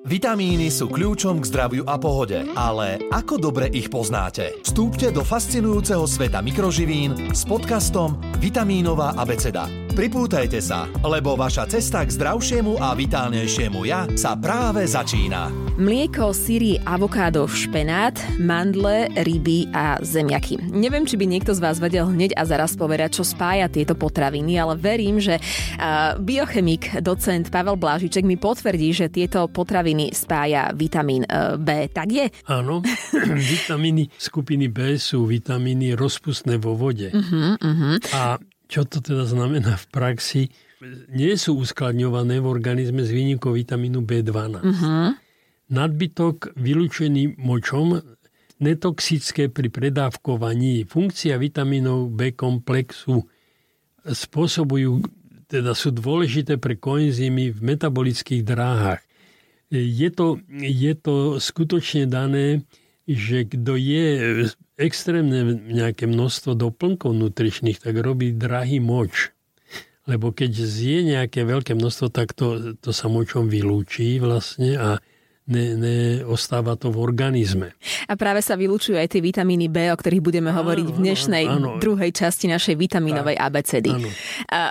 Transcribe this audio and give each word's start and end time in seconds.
Vitamíny 0.00 0.72
sú 0.72 0.88
kľúčom 0.88 1.44
k 1.44 1.48
zdraviu 1.52 1.84
a 1.84 2.00
pohode, 2.00 2.40
ale 2.56 3.04
ako 3.12 3.36
dobre 3.36 3.68
ich 3.68 3.92
poznáte? 3.92 4.56
Vstúpte 4.64 5.12
do 5.12 5.20
fascinujúceho 5.20 6.08
sveta 6.08 6.40
mikroživín 6.40 7.36
s 7.36 7.44
podcastom 7.44 8.16
Vitamínová 8.40 9.12
abeceda. 9.12 9.79
Pripútajte 9.90 10.62
sa, 10.62 10.86
lebo 11.02 11.34
vaša 11.34 11.66
cesta 11.66 12.06
k 12.06 12.14
zdravšiemu 12.14 12.78
a 12.78 12.94
vitálnejšiemu 12.94 13.82
ja 13.90 14.06
sa 14.14 14.38
práve 14.38 14.86
začína. 14.86 15.50
Mlieko, 15.82 16.30
syry, 16.30 16.78
avokádo, 16.86 17.50
špenát, 17.50 18.14
mandle, 18.38 19.10
ryby 19.18 19.66
a 19.74 19.98
zemiaky. 19.98 20.62
Neviem, 20.70 21.10
či 21.10 21.18
by 21.18 21.26
niekto 21.26 21.50
z 21.56 21.62
vás 21.64 21.82
vedel 21.82 22.06
hneď 22.06 22.38
a 22.38 22.46
zaraz 22.46 22.78
povedať, 22.78 23.18
čo 23.18 23.24
spája 23.26 23.66
tieto 23.66 23.98
potraviny, 23.98 24.62
ale 24.62 24.78
verím, 24.78 25.18
že 25.18 25.42
biochemik, 26.22 27.02
docent 27.02 27.50
Pavel 27.50 27.74
Blážiček 27.74 28.22
mi 28.22 28.38
potvrdí, 28.38 28.94
že 28.94 29.10
tieto 29.10 29.50
potraviny 29.50 30.14
spája 30.14 30.70
vitamín 30.70 31.26
uh, 31.26 31.58
B. 31.58 31.90
Tak 31.90 32.08
je? 32.12 32.30
Áno, 32.46 32.78
vitamíny 33.58 34.06
skupiny 34.14 34.70
B 34.70 35.00
sú 35.02 35.26
vitamíny 35.26 35.98
rozpustné 35.98 36.62
vo 36.62 36.78
vode. 36.78 37.10
Uh-huh, 37.10 37.58
uh-huh. 37.58 37.96
A 38.14 38.38
čo 38.70 38.86
to 38.86 39.02
teda 39.02 39.26
znamená 39.26 39.74
v 39.74 39.86
praxi? 39.90 40.42
Nie 41.10 41.34
sú 41.34 41.58
uskladňované 41.58 42.38
v 42.38 42.46
organizme 42.46 43.02
z 43.02 43.10
výnikov 43.10 43.58
vitamínu 43.58 44.06
B12. 44.06 44.62
Uh-huh. 44.62 45.12
Nadbytok 45.68 46.54
vylúčený 46.54 47.36
močom 47.36 48.00
netoxické 48.62 49.50
pri 49.50 49.68
predávkovaní. 49.68 50.86
Funkcia 50.86 51.36
vitamínov 51.36 52.14
B 52.14 52.32
komplexu 52.32 53.26
spôsobujú, 54.06 55.04
teda 55.50 55.74
sú 55.74 55.90
dôležité 55.90 56.56
pre 56.56 56.78
koenzymy 56.78 57.52
v 57.52 57.58
metabolických 57.60 58.46
dráhach. 58.46 59.02
Je 59.70 60.08
to, 60.10 60.40
je 60.50 60.92
to 60.96 61.36
skutočne 61.42 62.08
dané, 62.08 62.64
že 63.10 63.46
kto 63.46 63.74
je 63.74 64.06
extrémne 64.78 65.58
nejaké 65.58 66.06
množstvo 66.06 66.54
doplnkov 66.54 67.10
nutričných, 67.10 67.82
tak 67.82 67.98
robí 67.98 68.30
drahý 68.30 68.78
moč. 68.78 69.34
Lebo 70.08 70.30
keď 70.30 70.50
zje 70.54 70.98
nejaké 71.06 71.44
veľké 71.44 71.74
množstvo, 71.76 72.06
tak 72.10 72.32
to, 72.34 72.74
to 72.78 72.90
sa 72.90 73.06
močom 73.06 73.50
vylúči 73.50 74.18
vlastne 74.18 74.74
a 74.78 74.88
ne, 75.50 75.74
neostáva 75.74 76.78
to 76.78 76.94
v 76.94 77.02
organizme. 77.02 77.74
A 78.06 78.14
práve 78.14 78.40
sa 78.40 78.54
vylúčujú 78.54 78.96
aj 78.96 79.10
tie 79.10 79.22
vitamíny 79.22 79.66
B, 79.66 79.90
o 79.90 79.96
ktorých 79.98 80.22
budeme 80.22 80.54
áno, 80.54 80.62
hovoriť 80.62 80.86
v 80.86 80.98
dnešnej 81.02 81.44
áno, 81.50 81.76
áno. 81.76 81.82
druhej 81.82 82.14
časti 82.14 82.46
našej 82.46 82.78
vitamínovej 82.78 83.36
tak, 83.36 83.46
abecedy. 83.50 83.90
Áno. 83.90 84.08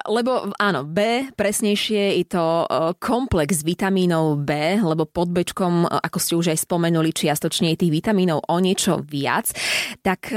Lebo 0.07 0.31
áno, 0.55 0.87
B, 0.87 1.29
presnejšie 1.35 2.17
je 2.23 2.25
to 2.31 2.65
komplex 2.97 3.61
vitamínov 3.67 4.39
B, 4.41 4.79
lebo 4.79 5.03
pod 5.03 5.29
Bčkom, 5.35 5.85
ako 5.85 6.17
ste 6.17 6.33
už 6.39 6.47
aj 6.55 6.59
spomenuli, 6.63 7.11
čiastočne 7.11 7.75
je 7.75 7.85
tých 7.85 7.93
vitamínov 7.93 8.47
o 8.47 8.57
niečo 8.63 9.03
viac. 9.03 9.51
Tak 9.99 10.31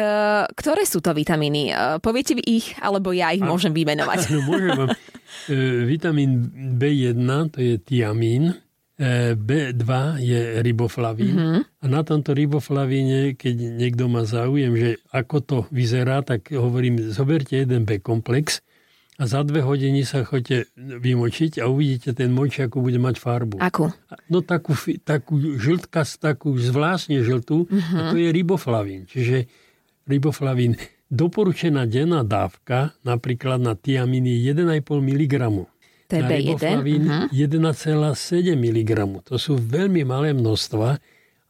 ktoré 0.58 0.82
sú 0.82 0.98
to 0.98 1.14
vitamíny? 1.14 1.70
Poviete 2.02 2.34
vy 2.34 2.42
ich, 2.42 2.74
alebo 2.82 3.14
ja 3.14 3.30
ich 3.30 3.42
môžem 3.42 3.70
vymenovať? 3.70 4.18
Áno, 4.32 4.40
môžem 4.44 4.74
vám. 4.74 4.90
E, 5.48 5.88
vitamín 5.88 6.50
B1, 6.76 7.24
to 7.54 7.58
je 7.62 7.74
tiamín, 7.80 8.52
E, 8.52 8.71
B2 9.34 9.86
je 10.22 10.40
riboflavín 10.62 11.34
mm-hmm. 11.34 11.62
a 11.82 11.84
na 11.90 12.06
tomto 12.06 12.30
riboflavíne, 12.30 13.34
keď 13.34 13.54
niekto 13.74 14.06
má 14.06 14.22
záujem, 14.22 14.72
že 14.78 14.90
ako 15.10 15.36
to 15.42 15.56
vyzerá, 15.74 16.22
tak 16.22 16.54
hovorím, 16.54 17.10
zoberte 17.10 17.58
jeden 17.58 17.82
B 17.82 17.98
komplex 17.98 18.62
a 19.18 19.26
za 19.26 19.42
dve 19.42 19.62
hodiny 19.66 20.06
sa 20.06 20.22
chodite 20.22 20.70
vymočiť 20.78 21.58
a 21.60 21.66
uvidíte 21.66 22.14
ten 22.14 22.30
moč, 22.30 22.62
ako 22.62 22.78
bude 22.78 23.02
mať 23.02 23.16
farbu. 23.18 23.56
Akú? 23.58 23.90
No 24.30 24.40
takú, 24.40 24.78
takú 25.02 25.38
žltka, 25.38 26.06
takú 26.22 26.54
zvláštne 26.54 27.26
žltú 27.26 27.66
mm-hmm. 27.66 27.98
a 27.98 28.00
to 28.12 28.16
je 28.22 28.28
riboflavín. 28.30 29.10
Čiže 29.10 29.50
riboflavín 30.06 30.78
doporučená 31.12 31.84
denná 31.84 32.24
dávka 32.24 32.96
napríklad 33.04 33.60
na 33.60 33.74
tiaminy 33.76 34.40
1,5 34.46 34.80
mg 34.88 35.34
to 36.12 36.20
je 36.20 36.22
B1. 36.28 36.84
Uh-huh. 36.84 37.24
1,7 37.32 38.52
mg. 38.52 38.90
To 39.24 39.40
sú 39.40 39.56
veľmi 39.56 40.04
malé 40.04 40.36
množstva, 40.36 40.88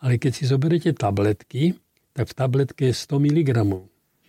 ale 0.03 0.13
keď 0.23 0.33
si 0.39 0.45
zoberete 0.47 0.95
tabletky, 0.95 1.75
tak 2.15 2.31
v 2.31 2.35
tabletke 2.39 2.83
je 2.87 2.95
100 2.95 3.19
mg. 3.19 3.51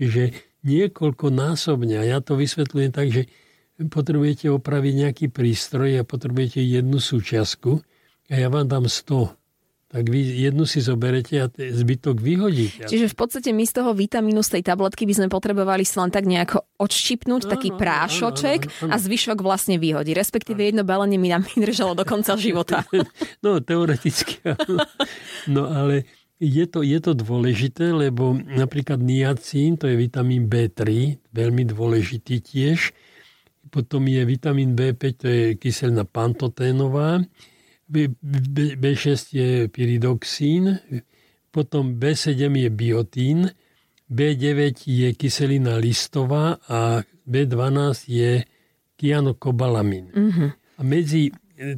Čiže 0.02 0.24
niekoľko 0.66 1.30
násobne. 1.30 2.02
A 2.02 2.04
ja 2.04 2.18
to 2.24 2.34
vysvetľujem 2.34 2.92
tak, 2.92 3.14
že 3.14 3.30
potrebujete 3.78 4.50
opraviť 4.50 4.94
nejaký 5.06 5.26
prístroj 5.30 6.02
a 6.02 6.08
potrebujete 6.08 6.62
jednu 6.62 6.98
súčiastku 6.98 7.82
a 8.30 8.34
ja 8.34 8.48
vám 8.50 8.70
dám 8.70 8.86
100 8.90 9.43
tak 9.94 10.10
vy 10.10 10.50
jednu 10.50 10.66
si 10.66 10.82
zoberete 10.82 11.38
a 11.38 11.46
zbytok 11.54 12.18
vyhodíte. 12.18 12.90
Čiže 12.90 13.14
v 13.14 13.16
podstate 13.16 13.54
my 13.54 13.62
z 13.62 13.78
toho 13.78 13.94
vitamínu 13.94 14.42
z 14.42 14.58
tej 14.58 14.74
tabletky 14.74 15.06
by 15.06 15.14
sme 15.14 15.28
potrebovali 15.30 15.86
si 15.86 16.02
len 16.02 16.10
tak 16.10 16.26
nejako 16.26 16.66
odštipnúť, 16.82 17.46
taký 17.46 17.70
prášoček 17.78 18.66
áno, 18.66 18.74
áno, 18.74 18.84
áno. 18.90 18.92
a 18.92 18.96
zvyšok 18.98 19.46
vlastne 19.46 19.78
vyhodí. 19.78 20.18
Respektíve 20.18 20.66
jedno 20.66 20.82
balenie 20.82 21.22
mi 21.22 21.30
nám 21.30 21.46
vydržalo 21.54 21.94
do 21.94 22.10
konca 22.10 22.34
života. 22.42 22.82
no, 23.46 23.62
teoreticky 23.62 24.42
áno. 24.42 24.82
No 25.46 25.70
ale 25.70 26.10
je 26.42 26.66
to, 26.66 26.82
je 26.82 26.98
to 26.98 27.14
dôležité, 27.14 27.94
lebo 27.94 28.34
napríklad 28.34 28.98
niacín, 28.98 29.78
to 29.78 29.86
je 29.86 29.94
vitamín 29.94 30.50
B3, 30.50 30.82
veľmi 31.30 31.70
dôležitý 31.70 32.42
tiež. 32.42 32.98
Potom 33.70 34.10
je 34.10 34.26
vitamín 34.26 34.74
B5, 34.74 35.02
to 35.22 35.28
je 35.30 35.44
kyselina 35.54 36.02
pantoténová 36.02 37.22
B6 37.90 39.16
je 39.34 39.50
pyridoxín, 39.70 40.80
potom 41.54 42.00
B7 42.02 42.50
je 42.58 42.70
biotín, 42.74 43.40
B9 44.10 44.90
je 44.90 45.10
kyselina 45.14 45.78
listová 45.78 46.58
a 46.66 47.06
B12 47.30 48.10
je 48.10 48.32
kianokobalamin. 48.98 50.06
Mm-hmm. 50.12 50.50
A 50.78 50.82
medzi 50.82 51.30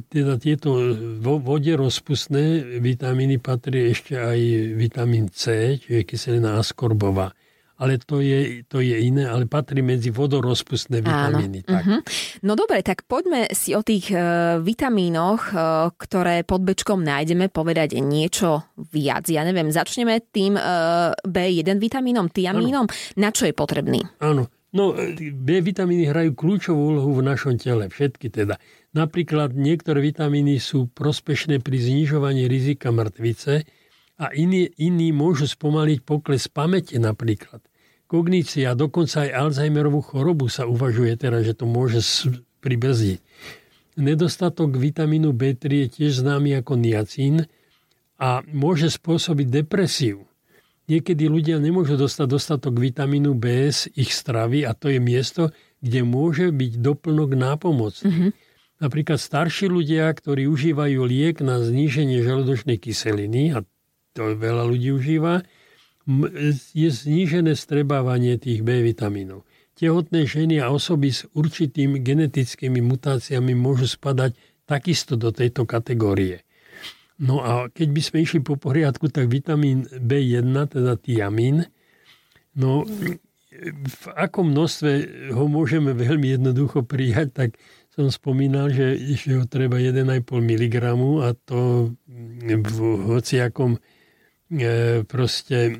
teda 0.08 0.40
tieto 0.40 0.72
vo 1.20 1.36
vode 1.36 1.70
rozpustné 1.76 2.80
vitamíny 2.80 3.36
patrí 3.38 3.92
ešte 3.92 4.16
aj 4.16 4.40
vitamín 4.74 5.28
C, 5.28 5.76
čiže 5.76 6.08
kyselina 6.08 6.56
askorbová 6.56 7.35
ale 7.76 8.00
to 8.00 8.24
je, 8.24 8.64
to 8.64 8.80
je 8.80 8.96
iné, 8.96 9.28
ale 9.28 9.44
patrí 9.44 9.84
medzi 9.84 10.08
vodorozpustné 10.08 11.04
vitamíny. 11.04 11.60
Tak. 11.60 11.82
Uh-huh. 11.84 12.00
No 12.40 12.56
dobre, 12.56 12.80
tak 12.80 13.04
poďme 13.04 13.52
si 13.52 13.76
o 13.76 13.84
tých 13.84 14.08
uh, 14.16 14.56
vitamínoch, 14.64 15.52
uh, 15.52 15.92
ktoré 15.92 16.40
pod 16.42 16.64
bečkom 16.64 17.04
nájdeme, 17.04 17.52
povedať 17.52 18.00
niečo 18.00 18.64
viac. 18.80 19.28
Ja 19.28 19.44
neviem, 19.44 19.68
začneme 19.68 20.24
tým 20.32 20.56
uh, 20.56 21.12
B1 21.28 21.76
vitamínom, 21.76 22.32
tiamínom. 22.32 22.88
Ano. 22.88 23.14
Na 23.20 23.28
čo 23.28 23.44
je 23.44 23.52
potrebný? 23.52 24.00
Áno. 24.24 24.48
No, 24.76 24.92
B 25.16 25.64
vitamíny 25.64 26.12
hrajú 26.12 26.36
kľúčovú 26.36 26.92
úlohu 26.92 27.16
v 27.16 27.24
našom 27.24 27.56
tele, 27.56 27.88
všetky 27.88 28.28
teda. 28.28 28.60
Napríklad 28.92 29.56
niektoré 29.56 30.04
vitamíny 30.04 30.60
sú 30.60 30.92
prospešné 30.92 31.64
pri 31.64 31.80
znižovaní 31.80 32.44
rizika 32.44 32.92
mŕtvice, 32.92 33.64
a 34.16 34.32
iní, 34.32 34.72
iní 34.80 35.12
môžu 35.12 35.44
spomaliť 35.44 35.98
pokles 36.02 36.48
pamäte 36.48 36.96
napríklad. 36.96 37.60
Kognícia, 38.06 38.78
dokonca 38.78 39.26
aj 39.26 39.34
Alzheimerovú 39.34 39.98
chorobu 40.00 40.46
sa 40.46 40.64
uvažuje 40.64 41.12
teraz, 41.18 41.42
že 41.42 41.58
to 41.58 41.66
môže 41.66 42.00
pribrzdiť. 42.62 43.18
Nedostatok 43.96 44.76
vitamínu 44.76 45.32
B3 45.32 45.62
je 45.84 45.88
tiež 46.00 46.22
známy 46.22 46.60
ako 46.60 46.78
niacín 46.78 47.48
a 48.16 48.44
môže 48.46 48.92
spôsobiť 48.92 49.64
depresiu. 49.64 50.24
Niekedy 50.86 51.26
ľudia 51.26 51.58
nemôžu 51.58 51.98
dostať 51.98 52.26
dostatok 52.30 52.78
vitamínu 52.78 53.34
B 53.34 53.66
z 53.74 53.90
ich 53.98 54.14
stravy 54.14 54.62
a 54.62 54.70
to 54.70 54.86
je 54.86 55.02
miesto, 55.02 55.50
kde 55.82 56.06
môže 56.06 56.54
byť 56.54 56.72
doplnok 56.78 57.30
nápomocný. 57.34 58.06
Mm-hmm. 58.06 58.30
Napríklad 58.76 59.18
starší 59.18 59.66
ľudia, 59.66 60.06
ktorí 60.14 60.46
užívajú 60.46 61.00
liek 61.02 61.42
na 61.42 61.58
zníženie 61.58 62.22
žalúdočnej 62.22 62.78
kyseliny, 62.78 63.56
a 63.56 63.66
to 64.16 64.32
veľa 64.32 64.64
ľudí 64.64 64.96
užíva, 64.96 65.44
je 66.72 66.88
znížené 66.88 67.52
strebávanie 67.52 68.40
tých 68.40 68.64
B 68.64 68.80
vitamínov. 68.80 69.44
Tehotné 69.76 70.24
ženy 70.24 70.64
a 70.64 70.72
osoby 70.72 71.12
s 71.12 71.28
určitými 71.36 72.00
genetickými 72.00 72.80
mutáciami 72.80 73.52
môžu 73.52 73.84
spadať 73.90 74.32
takisto 74.64 75.20
do 75.20 75.28
tejto 75.28 75.68
kategórie. 75.68 76.46
No 77.20 77.44
a 77.44 77.68
keď 77.68 77.88
by 77.92 78.00
sme 78.00 78.18
išli 78.24 78.40
po 78.40 78.56
poriadku, 78.56 79.12
tak 79.12 79.28
vitamín 79.28 79.84
B1, 79.88 80.52
teda 80.72 80.96
tiamín, 80.96 81.68
no 82.56 82.88
v 83.64 84.04
akom 84.12 84.52
množstve 84.52 84.90
ho 85.32 85.44
môžeme 85.48 85.96
veľmi 85.96 86.36
jednoducho 86.36 86.84
prijať, 86.84 87.28
tak 87.32 87.50
som 87.96 88.12
spomínal, 88.12 88.68
že, 88.68 89.00
že 89.16 89.40
ho 89.40 89.48
treba 89.48 89.80
1,5 89.80 90.04
mg 90.28 90.76
a 91.24 91.32
to 91.32 91.90
v 92.44 92.78
hociakom 93.08 93.80
proste 95.10 95.58
e, 95.66 95.72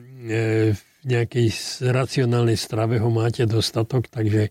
v 0.74 0.80
nejakej 1.06 1.48
racionálnej 1.86 2.58
strave 2.58 2.98
ho 2.98 3.10
máte 3.14 3.46
dostatok, 3.46 4.10
takže 4.10 4.50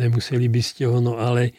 nemuseli 0.00 0.48
by 0.48 0.62
ste 0.64 0.88
ho, 0.88 0.96
no 1.04 1.20
ale 1.20 1.52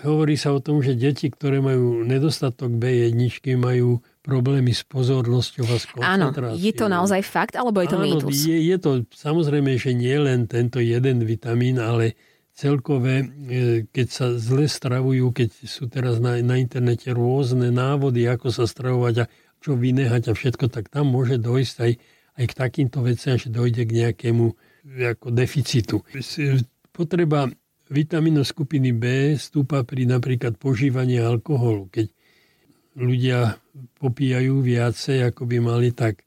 hovorí 0.00 0.40
sa 0.40 0.56
o 0.56 0.64
tom, 0.64 0.80
že 0.80 0.96
deti, 0.96 1.28
ktoré 1.28 1.60
majú 1.60 2.00
nedostatok 2.00 2.72
B1, 2.72 3.12
majú 3.60 4.00
problémy 4.24 4.72
s 4.72 4.86
pozornosťou 4.88 5.64
a 5.68 5.76
s 5.76 5.84
koncentráciou. 5.92 6.56
Áno, 6.56 6.64
je 6.64 6.72
to 6.72 6.86
naozaj 6.88 7.20
fakt, 7.20 7.54
alebo 7.60 7.84
je 7.84 7.88
to 7.92 7.98
Áno, 8.00 8.06
mýtus? 8.08 8.48
Je, 8.48 8.56
je 8.72 8.76
to 8.80 9.04
samozrejme, 9.12 9.76
že 9.76 9.92
nie 9.92 10.16
len 10.16 10.48
tento 10.48 10.80
jeden 10.80 11.20
vitamín, 11.28 11.76
ale 11.76 12.16
celkové, 12.56 13.24
e, 13.24 13.26
keď 13.92 14.06
sa 14.08 14.26
zle 14.36 14.64
stravujú, 14.64 15.32
keď 15.36 15.48
sú 15.68 15.90
teraz 15.92 16.16
na, 16.22 16.40
na 16.40 16.56
internete 16.56 17.12
rôzne 17.12 17.68
návody, 17.68 18.24
ako 18.24 18.48
sa 18.48 18.64
stravovať 18.64 19.14
a 19.20 19.28
čo 19.62 19.78
vynehať 19.78 20.28
a 20.28 20.32
všetko, 20.34 20.66
tak 20.68 20.90
tam 20.90 21.14
môže 21.14 21.38
dojsť 21.38 21.76
aj, 21.86 21.92
aj 22.42 22.44
k 22.50 22.54
takýmto 22.58 22.98
veciam, 23.06 23.38
že 23.38 23.48
dojde 23.48 23.86
k 23.86 23.96
nejakému 24.02 24.46
ako 24.82 25.30
deficitu. 25.30 26.02
Potreba 26.90 27.46
vitamínu 27.86 28.42
skupiny 28.42 28.90
B 28.90 29.38
stúpa 29.38 29.86
pri 29.86 30.10
napríklad 30.10 30.58
požívaní 30.58 31.22
alkoholu. 31.22 31.86
Keď 31.88 32.06
ľudia 32.98 33.56
popíjajú 34.02 34.60
viacej, 34.60 35.32
ako 35.32 35.46
by 35.46 35.56
mali, 35.62 35.94
tak 35.94 36.26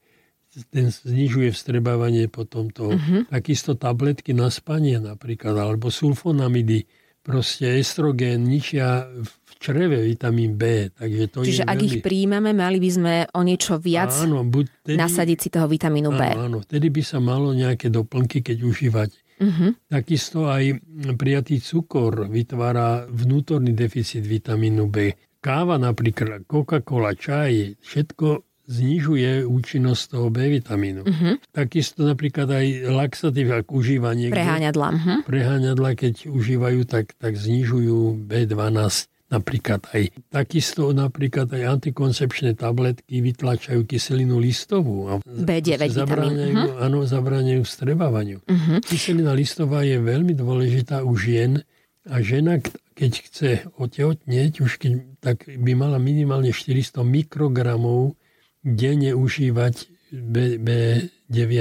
ten 0.72 0.88
znižuje 0.88 1.52
vstrebávanie 1.52 2.32
potom 2.32 2.72
to. 2.72 2.96
Uh-huh. 2.96 3.28
Takisto 3.28 3.76
tabletky 3.76 4.32
na 4.32 4.48
spanie 4.48 5.04
napríklad, 5.04 5.52
alebo 5.60 5.92
sulfonamidy, 5.92 6.88
proste 7.26 7.82
estrogén 7.82 8.46
ničia 8.46 9.10
v 9.10 9.30
čreve 9.58 9.98
vitamín 10.06 10.54
B. 10.54 10.94
Takže 10.94 11.24
to 11.34 11.38
Čiže 11.42 11.66
je 11.66 11.68
ak 11.68 11.80
veľmi... 11.82 11.88
ich 11.90 11.96
príjmame, 12.06 12.52
mali 12.54 12.78
by 12.78 12.90
sme 12.94 13.14
o 13.34 13.42
niečo 13.42 13.82
viac 13.82 14.14
áno, 14.22 14.46
buď 14.46 14.66
tedy... 14.86 14.98
nasadiť 15.02 15.38
si 15.42 15.48
toho 15.50 15.66
vitamínu 15.66 16.14
B. 16.14 16.22
Áno, 16.22 16.46
áno, 16.46 16.58
vtedy 16.62 16.94
by 16.94 17.02
sa 17.02 17.18
malo 17.18 17.50
nejaké 17.58 17.90
doplnky, 17.90 18.46
keď 18.46 18.58
užívať. 18.62 19.10
Uh-huh. 19.36 19.76
Takisto 19.92 20.48
aj 20.48 20.80
prijatý 21.20 21.60
cukor 21.60 22.30
vytvára 22.30 23.10
vnútorný 23.10 23.76
deficit 23.76 24.24
vitamínu 24.24 24.88
B. 24.88 25.12
Káva 25.44 25.76
napríklad, 25.82 26.48
Coca-Cola, 26.48 27.14
čaj, 27.18 27.82
všetko 27.84 28.55
znižuje 28.66 29.46
účinnosť 29.46 30.04
toho 30.18 30.28
B 30.34 30.50
vitamínu. 30.50 31.02
Uh-huh. 31.06 31.38
Takisto 31.54 32.06
napríklad 32.06 32.50
aj 32.50 32.66
laxatív, 32.90 33.54
ak 33.54 33.70
užíva 33.70 34.14
niekto. 34.18 34.36
Preháňadla. 34.36 34.88
Uh-huh. 34.92 35.18
Preháňadla, 35.26 35.90
keď 35.94 36.30
užívajú, 36.30 36.86
tak, 36.90 37.14
tak 37.18 37.38
znižujú 37.38 38.26
B12 38.26 39.10
napríklad 39.26 39.82
aj. 39.90 40.14
Takisto 40.30 40.94
napríklad 40.94 41.50
aj 41.50 41.82
antikoncepčné 41.82 42.54
tabletky 42.54 43.26
vytlačajú 43.26 43.82
kyselinu 43.90 44.38
listovú. 44.38 45.10
A 45.10 45.14
B9 45.26 45.90
zabráňajú, 45.90 46.54
vitamín. 46.54 46.78
Áno, 46.78 47.04
zabráňajú 47.06 47.62
vstrebávaniu. 47.66 48.38
Uh-huh. 48.46 48.78
Kyselina 48.86 49.34
listová 49.34 49.82
je 49.82 49.98
veľmi 49.98 50.38
dôležitá 50.38 51.02
u 51.02 51.18
žien 51.18 51.66
a 52.06 52.22
žena, 52.22 52.62
keď 52.94 53.12
chce 53.26 53.50
otehotnieť, 53.82 54.62
už 54.62 54.78
keď, 54.78 54.92
tak 55.18 55.50
by 55.50 55.74
mala 55.74 55.98
minimálne 55.98 56.54
400 56.54 57.02
mikrogramov 57.02 58.14
denne 58.66 59.14
užívať 59.14 59.96
B, 60.16 60.62
B9, 60.62 61.52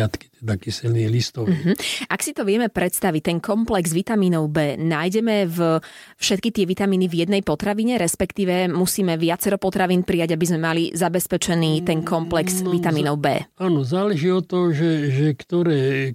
teda 0.40 0.54
kyselný 0.60 1.08
listový. 1.08 1.56
Uh-huh. 1.56 1.74
Ak 2.12 2.20
si 2.20 2.36
to 2.36 2.44
vieme 2.44 2.68
predstaviť, 2.68 3.22
ten 3.24 3.38
komplex 3.40 3.90
vitamínov 3.90 4.52
B, 4.52 4.76
nájdeme 4.76 5.48
v 5.48 5.80
všetky 6.20 6.52
tie 6.52 6.64
vitamíny 6.68 7.08
v 7.08 7.24
jednej 7.26 7.42
potravine, 7.42 7.96
respektíve 7.96 8.70
musíme 8.70 9.16
viacero 9.16 9.56
potravín 9.56 10.04
prijať, 10.04 10.36
aby 10.36 10.44
sme 10.44 10.60
mali 10.60 10.82
zabezpečený 10.92 11.82
ten 11.82 12.04
komplex 12.04 12.62
No, 12.62 12.70
vitamínov 12.70 13.16
B. 13.18 13.42
Áno, 13.58 13.82
záleží 13.82 14.30
od 14.30 14.46
toho, 14.46 14.70
že, 14.70 15.10
že 15.10 15.26
ktoré, 15.34 16.12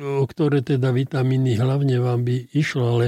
o 0.00 0.24
ktoré 0.24 0.64
teda 0.64 0.94
vitamíny 0.94 1.58
hlavne 1.58 1.98
vám 2.00 2.24
by 2.24 2.54
išlo, 2.54 2.98
ale 2.98 3.06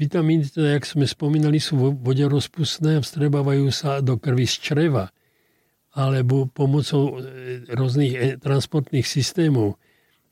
vitamíny, 0.00 0.48
teda, 0.50 0.80
jak 0.80 0.84
sme 0.88 1.06
spomínali, 1.06 1.60
sú 1.60 1.76
voderozpustné 1.94 2.98
a 2.98 3.04
vstrebávajú 3.04 3.68
sa 3.70 4.00
do 4.00 4.18
krvi 4.18 4.48
z 4.48 4.56
čreva 4.58 5.12
alebo 5.94 6.50
pomocou 6.50 7.22
rôznych 7.70 8.42
transportných 8.42 9.06
systémov. 9.06 9.78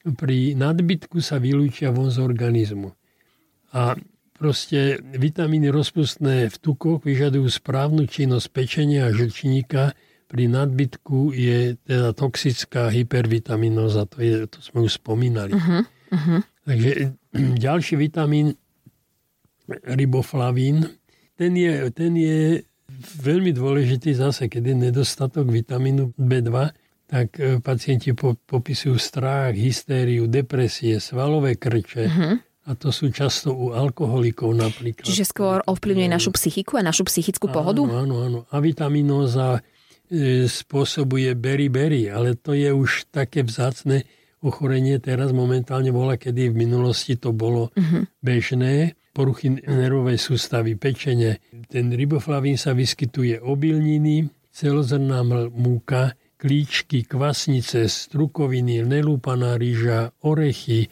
Pri 0.02 0.58
nadbytku 0.58 1.22
sa 1.22 1.38
vylúčia 1.38 1.94
von 1.94 2.10
z 2.10 2.18
organizmu. 2.18 2.90
A 3.70 3.94
proste 4.34 4.98
vitamíny 4.98 5.70
rozpustné 5.70 6.50
v 6.50 6.56
tukoch 6.58 7.06
vyžadujú 7.06 7.46
správnu 7.46 8.10
činnosť 8.10 8.46
pečenia 8.50 9.06
a 9.06 9.14
žlčníka. 9.14 9.94
Pri 10.26 10.50
nadbytku 10.50 11.30
je 11.30 11.78
teda 11.86 12.10
toxická 12.18 12.90
hypervitaminoza, 12.90 14.10
to, 14.10 14.18
je, 14.18 14.34
to 14.50 14.58
sme 14.58 14.90
už 14.90 14.98
spomínali. 14.98 15.54
Uh-huh, 15.54 15.86
uh-huh. 16.10 16.40
Takže 16.66 17.14
ďalší 17.70 17.94
vitamín, 17.94 18.58
riboflavín, 19.70 20.90
ten 21.38 21.54
je, 21.54 21.72
ten 21.94 22.12
je 22.18 22.66
veľmi 23.02 23.50
dôležitý 23.50 24.14
zase, 24.14 24.46
keď 24.46 24.72
je 24.72 24.76
nedostatok 24.88 25.50
vitamínu 25.50 26.14
B2, 26.16 26.50
tak 27.12 27.36
e, 27.36 27.60
pacienti 27.60 28.16
po, 28.16 28.32
popisujú 28.40 28.96
strach, 28.96 29.52
hystériu, 29.52 30.24
depresie, 30.24 30.96
svalové 30.96 31.60
krče. 31.60 32.04
Uh-huh. 32.08 32.40
A 32.62 32.78
to 32.78 32.94
sú 32.94 33.10
často 33.12 33.52
u 33.52 33.76
alkoholikov 33.76 34.54
napríklad. 34.54 35.04
Čiže 35.04 35.28
skôr 35.28 35.60
ovplyvňuje 35.66 36.08
našu 36.08 36.30
psychiku 36.32 36.80
a 36.80 36.86
našu 36.86 37.04
psychickú 37.04 37.50
pohodu? 37.52 37.84
Áno, 37.84 38.00
áno, 38.00 38.16
áno. 38.22 38.38
A 38.48 38.56
vitamínóza 38.64 39.60
e, 40.08 40.48
spôsobuje 40.48 41.36
beriberi, 41.36 42.08
ale 42.08 42.38
to 42.38 42.56
je 42.56 42.72
už 42.72 43.12
také 43.12 43.44
vzácne 43.44 44.08
ochorenie. 44.40 44.96
Teraz 44.96 45.36
momentálne 45.36 45.92
bola, 45.92 46.16
kedy 46.16 46.48
v 46.48 46.64
minulosti 46.64 47.20
to 47.20 47.36
bolo 47.36 47.68
uh-huh. 47.76 48.08
bežné 48.24 48.96
poruchy 49.12 49.60
nervovej 49.60 50.16
sústavy, 50.16 50.74
pečenie. 50.74 51.38
Ten 51.68 51.92
riboflavín 51.92 52.56
sa 52.56 52.72
vyskytuje 52.72 53.38
obilniny, 53.44 54.28
celozrná 54.52 55.20
múka, 55.52 56.16
klíčky, 56.40 57.06
kvasnice, 57.06 57.86
strukoviny, 57.86 58.82
nelúpaná 58.82 59.54
rýža, 59.54 60.10
orechy, 60.26 60.90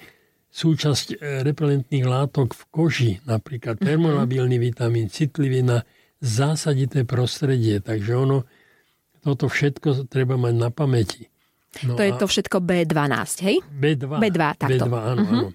súčasť 0.51 1.19
repelentných 1.43 2.07
látok 2.07 2.55
v 2.55 2.63
koži, 2.71 3.13
napríklad 3.27 3.79
termolabilný 3.79 4.59
vitamín, 4.59 5.11
citlivina, 5.11 5.83
zásadité 6.21 7.03
prostredie. 7.09 7.81
Takže 7.81 8.13
ono, 8.15 8.45
toto 9.25 9.49
všetko 9.49 10.07
treba 10.07 10.37
mať 10.37 10.55
na 10.55 10.69
pamäti. 10.71 11.31
No 11.87 11.95
to 11.95 12.03
je 12.03 12.13
to 12.19 12.27
všetko 12.27 12.67
B12, 12.67 13.47
hej? 13.47 13.57
B2. 13.71 14.19
B2, 14.19 14.41
takto. 14.59 14.85
B2, 14.91 14.91
áno, 14.91 15.23
uh-huh. 15.23 15.39
áno. 15.39 15.49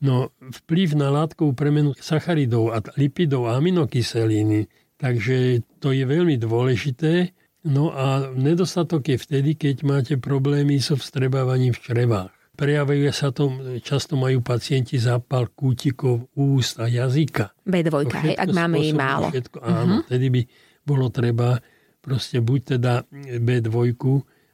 No, 0.00 0.32
vplyv 0.40 0.96
na 0.96 1.12
látkovú 1.12 1.52
premenu 1.52 1.92
sacharidov 1.92 2.72
a 2.72 2.80
lipidov 2.96 3.52
a 3.52 3.60
aminokyseliny, 3.60 4.64
takže 4.96 5.60
to 5.76 5.92
je 5.92 6.08
veľmi 6.08 6.40
dôležité. 6.40 7.36
No 7.68 7.92
a 7.92 8.32
nedostatok 8.32 9.12
je 9.12 9.20
vtedy, 9.20 9.60
keď 9.60 9.84
máte 9.84 10.14
problémy 10.16 10.80
so 10.80 10.96
vstrebávaním 10.96 11.76
v 11.76 11.82
črevách. 11.84 12.32
Prejavuje 12.56 13.12
sa 13.12 13.32
to, 13.32 13.52
často 13.84 14.16
majú 14.16 14.40
pacienti 14.40 14.96
zápal 14.96 15.52
kútikov, 15.52 16.32
úst 16.36 16.80
a 16.80 16.88
jazyka. 16.88 17.52
B2, 17.64 17.92
hej, 18.24 18.36
ak 18.36 18.48
máme 18.52 18.80
jej 18.80 18.96
málo. 18.96 19.28
Všetko, 19.32 19.56
áno, 19.60 20.00
uh-huh. 20.00 20.06
vtedy 20.08 20.26
by 20.28 20.42
bolo 20.84 21.12
treba 21.12 21.60
proste 22.00 22.40
buď 22.40 22.60
teda 22.76 23.04
B2, 23.40 23.76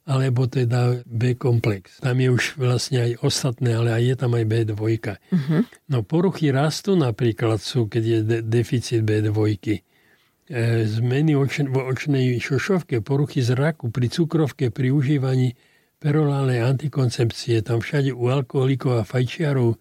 alebo 0.07 0.47
teda 0.47 1.03
B-komplex. 1.03 1.99
Tam 1.99 2.23
je 2.23 2.31
už 2.31 2.63
vlastne 2.63 3.11
aj 3.11 3.27
ostatné, 3.27 3.75
ale 3.75 3.91
aj 3.91 4.03
je 4.07 4.15
tam 4.15 4.33
aj 4.39 4.45
B2. 4.47 4.79
Uh-huh. 4.79 5.67
No 5.91 6.07
poruchy 6.07 6.55
rastu 6.55 6.95
napríklad 6.95 7.59
sú, 7.59 7.91
keď 7.91 8.03
je 8.07 8.19
de- 8.23 8.43
deficit 8.47 9.03
B2. 9.03 9.59
E, 9.67 10.87
zmeny 10.87 11.35
oč- 11.35 11.67
v 11.67 11.75
očnej 11.75 12.39
šošovke, 12.39 13.03
poruchy 13.03 13.43
zraku, 13.43 13.91
pri 13.91 14.07
cukrovke, 14.07 14.71
pri 14.71 14.95
užívaní 14.95 15.59
perolálnej 15.99 16.63
antikoncepcie, 16.63 17.67
tam 17.67 17.83
všade 17.83 18.15
u 18.15 18.31
alkoholikov 18.31 19.03
a 19.03 19.09
fajčiarov. 19.09 19.75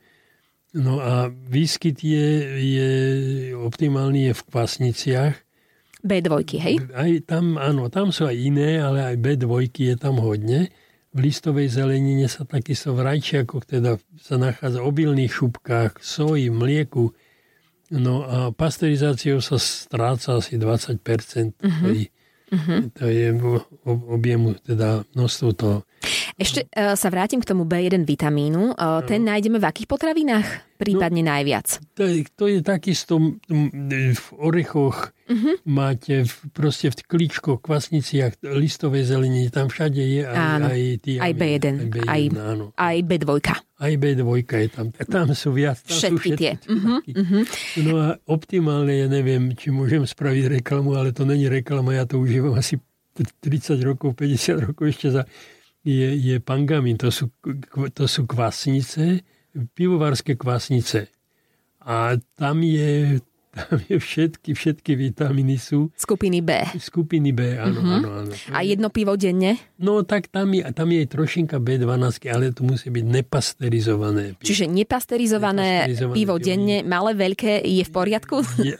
No 0.74 1.00
a 1.05 1.29
výskyt 1.29 2.01
je, 2.01 2.29
je 2.65 2.91
optimálny 3.53 4.34
je 4.34 4.34
v 4.34 4.41
kvasniciach, 4.50 5.44
B2, 6.05 6.29
hej? 6.62 6.75
Aj 6.93 7.12
tam, 7.25 7.57
áno, 7.57 7.89
tam 7.89 8.13
sú 8.13 8.29
aj 8.29 8.38
iné, 8.38 8.77
ale 8.77 9.01
aj 9.01 9.15
B2 9.17 9.74
je 9.74 9.95
tam 9.97 10.21
hodne. 10.21 10.69
V 11.15 11.17
listovej 11.17 11.74
zelenine 11.74 12.29
sa 12.29 12.45
takisto 12.45 12.93
v 12.93 13.07
rajčiakoch 13.07 13.65
teda 13.65 13.97
sa 14.21 14.35
nachádza 14.38 14.83
v 14.83 14.88
obilných 14.91 15.33
šupkách, 15.33 15.97
soji, 16.03 16.53
mlieku. 16.53 17.15
No 17.89 18.27
a 18.27 18.38
pasteurizáciou 18.53 19.41
sa 19.41 19.57
stráca 19.57 20.38
asi 20.38 20.62
20%. 20.62 21.55
Uh-huh. 21.57 21.71
To, 21.81 21.88
je, 21.89 22.05
uh-huh. 22.51 22.79
to 22.93 23.05
je 23.09 23.27
objemu, 23.88 24.59
teda 24.62 25.07
množstvo 25.15 25.50
toho. 25.57 25.77
Ešte 26.35 26.67
uh, 26.67 26.99
sa 26.99 27.07
vrátim 27.07 27.39
k 27.39 27.47
tomu 27.47 27.63
B1 27.63 28.03
vitamínu. 28.03 28.75
Uh, 28.75 28.99
ten 29.07 29.23
nájdeme 29.23 29.55
v 29.55 29.65
akých 29.71 29.87
potravinách? 29.87 30.75
Prípadne 30.75 31.23
no, 31.23 31.31
najviac. 31.31 31.79
To 31.95 32.03
je, 32.03 32.27
to 32.35 32.51
je 32.51 32.59
takisto 32.59 33.39
v 33.47 34.25
orechoch, 34.35 35.15
uh-huh. 35.31 35.55
máte 35.63 36.27
v, 36.27 36.35
proste 36.51 36.91
v 36.91 36.99
klíčkoch, 37.07 37.63
kvasniciach, 37.63 38.43
listovej 38.43 39.07
zelenine, 39.07 39.47
tam 39.47 39.71
všade 39.71 40.03
je 40.03 40.27
aj, 40.27 40.35
áno, 40.35 40.67
aj, 40.67 40.81
tí, 40.99 41.15
aj 41.15 41.31
B1, 41.39 41.55
aj, 41.55 41.87
B1 41.87 42.03
aj, 42.03 42.21
áno. 42.35 42.65
aj 42.75 42.97
B2. 43.07 43.31
Aj 43.55 43.93
B2 43.95 44.23
je 44.43 44.69
tam. 44.75 44.85
Tam 44.91 45.31
sú 45.31 45.55
viac. 45.55 45.79
Tam 45.87 45.95
všetky, 45.95 46.11
sú 46.11 46.15
všetky 46.19 46.31
tie. 46.35 46.51
Uh-huh, 46.67 46.99
uh-huh. 46.99 47.43
No 47.87 47.91
a 48.03 48.07
optimálne, 48.27 48.91
ja 48.91 49.07
neviem, 49.07 49.55
či 49.55 49.71
môžem 49.71 50.03
spraviť 50.03 50.59
reklamu, 50.59 50.99
ale 50.99 51.15
to 51.15 51.23
není 51.23 51.47
reklama, 51.47 51.95
ja 51.95 52.03
to 52.03 52.19
užívam 52.19 52.59
asi 52.59 52.75
30 53.15 53.79
rokov, 53.87 54.19
50 54.19 54.67
rokov 54.67 54.91
ešte 54.91 55.07
za, 55.15 55.23
je, 55.85 56.09
je 56.17 56.35
pangamin. 56.41 56.97
To 56.97 57.13
sú, 57.13 57.29
to 57.93 58.05
sú 58.09 58.25
kvasnice, 58.25 59.21
pivovarské 59.77 60.33
kvasnice. 60.35 61.13
A 61.85 62.17
tam 62.33 62.65
je 62.65 63.21
tam 63.55 63.79
je 63.88 63.95
všetky, 63.95 64.51
všetky 64.51 64.91
vitamíny 65.00 65.55
sú. 65.55 65.88
Skupiny 65.95 66.43
B. 66.43 66.59
Skupiny 66.75 67.31
B, 67.31 67.55
áno, 67.55 67.79
uh-huh. 67.79 67.95
áno, 68.03 68.09
áno. 68.27 68.33
A 68.51 68.59
jedno 68.67 68.91
pivo 68.91 69.15
denne? 69.15 69.55
No 69.79 70.03
tak 70.03 70.27
tam 70.27 70.51
je, 70.51 70.67
tam 70.75 70.91
je 70.91 71.07
trošinka 71.07 71.63
B12, 71.63 72.27
ale 72.27 72.51
to 72.51 72.67
musí 72.67 72.91
byť 72.91 73.05
nepasterizované. 73.07 74.35
Pivo. 74.35 74.47
Čiže 74.47 74.67
nepasterizované, 74.67 75.88
nepasterizované 75.88 76.15
pivo, 76.19 76.35
pivo 76.35 76.43
denne, 76.43 76.77
malé, 76.83 77.12
veľké, 77.15 77.63
je 77.63 77.83
v 77.88 77.91
poriadku? 77.95 78.43
Je, 78.59 78.75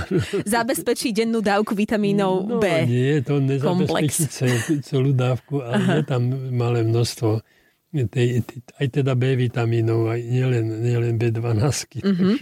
Zabezpečí 0.58 1.14
dennú 1.14 1.38
dávku 1.38 1.78
vitamínov 1.78 2.50
no, 2.50 2.58
B. 2.58 2.66
nie, 2.84 3.22
to 3.22 3.38
nezabezpečí 3.38 4.26
celú 4.82 5.14
dávku, 5.14 5.62
ale 5.62 5.78
Aha. 5.78 5.92
je 5.98 6.02
tam 6.02 6.22
malé 6.50 6.82
množstvo 6.82 7.46
tej, 8.04 8.44
aj 8.76 9.00
teda 9.00 9.16
B 9.16 9.32
vitamínov, 9.40 10.12
aj 10.12 10.20
nielen, 10.20 10.84
nielen 10.84 11.16
B12. 11.16 12.04
Mm-hmm. 12.04 12.34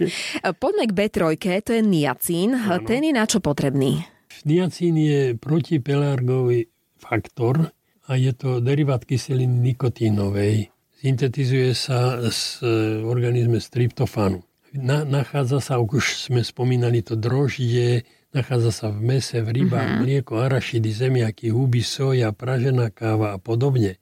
Poďme 0.59 0.83
k 0.83 0.91
B3, 0.91 1.19
to 1.63 1.71
je 1.71 1.81
niacín. 1.81 2.51
Ano. 2.59 2.83
Ten 2.83 3.07
je 3.07 3.13
na 3.15 3.23
čo 3.23 3.39
potrebný? 3.39 4.03
Niacín 4.43 4.99
je 4.99 5.39
protipelargový 5.39 6.67
faktor 6.99 7.71
a 8.05 8.11
je 8.19 8.35
to 8.35 8.59
derivát 8.59 9.01
kyseliny 9.07 9.71
nikotínovej. 9.71 10.69
Syntetizuje 10.99 11.71
sa 11.71 12.19
z 12.27 12.59
organizme 13.07 13.63
z 13.63 13.67
tryptofánu. 13.71 14.43
Na, 14.75 15.07
nachádza 15.07 15.63
sa, 15.63 15.79
už 15.79 16.27
sme 16.27 16.43
spomínali 16.43 16.99
to 16.99 17.15
droždie, 17.15 18.03
nachádza 18.35 18.71
sa 18.75 18.87
v 18.91 19.15
mese, 19.15 19.39
v 19.39 19.63
rybách, 19.63 19.87
mm-hmm. 19.87 20.03
mlieko, 20.03 20.33
arašidy, 20.43 20.91
zemiaky, 20.91 21.47
huby, 21.55 21.79
soja, 21.79 22.35
pražená 22.35 22.91
káva 22.91 23.31
a 23.31 23.39
podobne. 23.39 23.95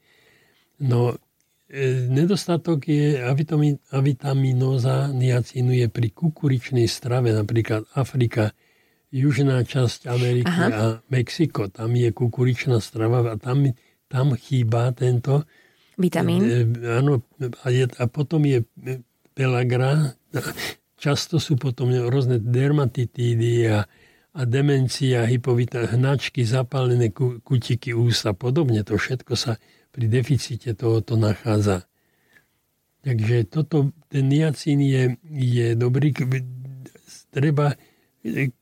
No 0.82 1.14
E, 1.14 1.23
nedostatok 2.10 2.86
je 2.86 3.18
avitaminoza 3.90 5.10
niacínu 5.10 5.74
je 5.74 5.88
pri 5.90 6.14
kukuričnej 6.14 6.86
strave, 6.86 7.34
napríklad 7.34 7.90
Afrika, 7.98 8.54
južná 9.10 9.66
časť 9.66 10.06
Ameriky 10.06 10.50
Aha. 10.50 10.68
a 10.70 10.84
Mexiko. 11.10 11.74
Tam 11.74 11.94
je 11.98 12.14
kukuričná 12.14 12.78
strava 12.78 13.26
a 13.26 13.38
tam, 13.42 13.74
tam 14.06 14.38
chýba 14.38 14.94
tento 14.94 15.50
vitamín. 15.98 16.46
E, 16.46 16.66
áno, 16.94 17.26
a, 17.42 17.68
je, 17.74 17.90
a 17.90 18.06
potom 18.06 18.46
je 18.46 18.62
pelagra. 19.34 20.14
Často 20.98 21.42
sú 21.42 21.58
potom 21.58 21.90
rôzne 21.90 22.38
dermatitídy 22.38 23.66
a, 23.70 23.86
a 24.34 24.42
demencia, 24.46 25.26
hypovita, 25.26 25.90
hnačky, 25.94 26.46
zapálené 26.46 27.10
kutiky 27.42 27.98
ústa, 27.98 28.38
podobne. 28.38 28.86
To 28.86 28.98
všetko 28.98 29.34
sa 29.34 29.58
pri 29.94 30.06
deficite 30.10 30.74
tohoto 30.74 31.14
nachádza. 31.16 31.86
Takže 33.06 33.46
toto, 33.46 33.94
ten 34.10 34.26
niacín 34.26 34.82
je, 34.82 35.22
je 35.30 35.78
dobrý, 35.78 36.10
treba 37.30 37.78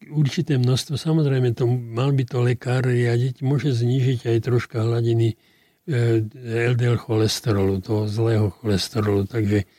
určité 0.09 0.57
množstvo, 0.57 0.97
samozrejme 0.97 1.53
to, 1.53 1.69
mal 1.69 2.09
by 2.11 2.23
to 2.25 2.41
lekár 2.41 2.81
riadiť, 2.83 3.45
môže 3.45 3.71
znížiť 3.71 4.25
aj 4.25 4.37
troška 4.41 4.81
hladiny 4.81 5.37
e, 5.37 6.25
LDL 6.73 6.97
cholesterolu, 6.97 7.77
toho 7.85 8.09
zlého 8.09 8.49
cholesterolu, 8.49 9.29
takže 9.29 9.69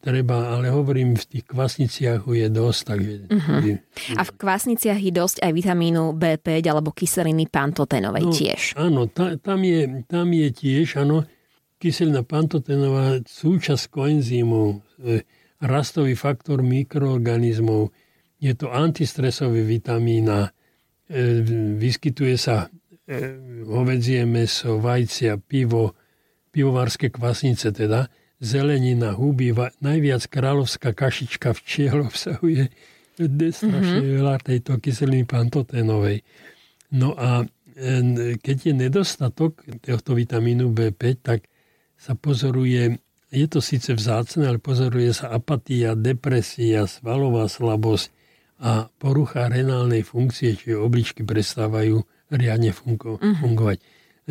treba, 0.00 0.56
ale 0.56 0.72
hovorím, 0.72 1.20
v 1.20 1.24
tých 1.36 1.44
kvasniciach 1.44 2.24
je 2.24 2.48
dosť. 2.48 2.82
Takže... 2.88 3.12
Uh-huh. 3.28 3.76
A 4.16 4.22
v 4.24 4.32
kvasniciach 4.32 5.00
je 5.00 5.12
dosť 5.12 5.44
aj 5.44 5.52
vitamínu 5.52 6.16
B5 6.16 6.48
alebo 6.64 6.96
kyseliny 6.96 7.44
pantotenovej 7.52 8.24
no, 8.24 8.32
tiež. 8.32 8.60
Áno, 8.80 9.04
ta, 9.06 9.36
tam, 9.36 9.60
je, 9.60 10.02
tam 10.08 10.32
je 10.32 10.48
tiež, 10.48 11.04
áno, 11.04 11.28
kyselina 11.76 12.24
pantotenová, 12.24 13.20
súčasť 13.20 13.84
koenzýmov, 13.92 14.80
e, 15.04 15.22
rastový 15.60 16.16
faktor 16.16 16.64
mikroorganizmov, 16.64 17.92
je 18.40 18.52
to 18.56 18.72
antistresový 18.72 19.64
vitamín 19.64 20.28
a 20.32 20.48
e, 20.48 20.50
vyskytuje 21.76 22.36
sa 22.40 22.68
e, 23.04 23.36
hovedzie 23.68 24.24
meso, 24.24 24.80
vajcia, 24.80 25.36
pivo, 25.36 25.92
pivovarské 26.48 27.12
kvasnice 27.12 27.76
teda, 27.76 28.08
zelenina, 28.42 29.16
huby, 29.16 29.56
najviac 29.80 30.28
kráľovská 30.28 30.92
kašička 30.92 31.56
včiel 31.56 32.04
obsahuje 32.04 32.68
strašne 33.16 34.04
mm-hmm. 34.04 34.16
veľa 34.20 34.36
tejto 34.44 34.76
kyseliny 34.76 35.24
pantoténovej. 35.24 36.20
No 36.92 37.16
a 37.16 37.48
keď 38.40 38.56
je 38.72 38.72
nedostatok 38.72 39.64
tohto 39.84 40.16
vitamínu 40.16 40.72
B5, 40.72 41.02
tak 41.20 41.48
sa 41.96 42.12
pozoruje, 42.12 43.00
je 43.32 43.46
to 43.48 43.64
síce 43.64 43.88
vzácne, 43.92 44.48
ale 44.48 44.60
pozoruje 44.60 45.12
sa 45.16 45.32
apatia, 45.32 45.96
depresia, 45.96 46.84
svalová 46.84 47.48
slabosť 47.48 48.12
a 48.60 48.88
porucha 48.96 49.48
renálnej 49.48 50.04
funkcie, 50.04 50.56
čiže 50.56 50.76
obličky 50.76 51.24
prestávajú 51.24 52.00
riadne 52.32 52.72
fungo- 52.72 53.20
mm-hmm. 53.20 53.40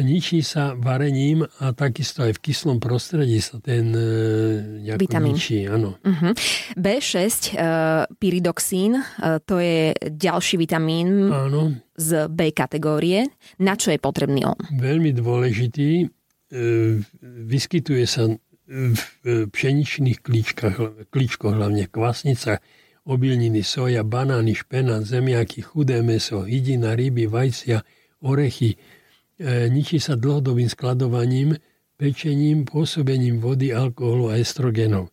Ničí 0.04 0.44
sa 0.44 0.76
varením 0.76 1.48
a 1.64 1.72
takisto 1.72 2.28
aj 2.28 2.36
v 2.36 2.52
kyslom 2.52 2.84
prostredí 2.84 3.40
sa 3.40 3.64
ten 3.64 3.96
e, 3.96 4.96
Vitamín. 5.00 5.40
ničí. 5.40 5.64
Áno. 5.64 5.96
Uh-huh. 6.04 6.36
B6, 6.76 7.56
uh, 7.56 8.04
pyridoxín, 8.20 9.00
uh, 9.00 9.40
to 9.48 9.64
je 9.64 9.96
ďalší 9.96 10.60
vitamín 10.60 11.32
áno. 11.32 11.80
z 11.96 12.28
B 12.28 12.52
kategórie. 12.52 13.32
Na 13.64 13.80
čo 13.80 13.96
je 13.96 14.00
potrebný 14.00 14.44
on? 14.44 14.60
Veľmi 14.76 15.16
dôležitý. 15.16 16.12
Uh, 16.52 17.00
vyskytuje 17.24 18.04
sa 18.04 18.28
v 18.66 19.02
pšeničných 19.54 20.26
klíčkach, 20.26 21.06
klíčkoch, 21.14 21.54
hlavne 21.54 21.86
kvasnica, 21.86 22.58
obilniny, 23.06 23.62
soja, 23.62 24.02
banány, 24.02 24.58
špenát, 24.58 25.06
zemiaky, 25.06 25.62
chudé 25.62 26.02
meso, 26.02 26.42
hydina, 26.42 26.98
ryby, 26.98 27.30
vajcia, 27.30 27.86
orechy, 28.26 28.74
E, 28.74 28.95
ničí 29.42 30.00
sa 30.00 30.16
dlhodobým 30.16 30.72
skladovaním, 30.72 31.60
pečením, 31.96 32.68
pôsobením 32.68 33.40
vody, 33.40 33.72
alkoholu 33.72 34.32
a 34.32 34.40
estrogenov. 34.40 35.12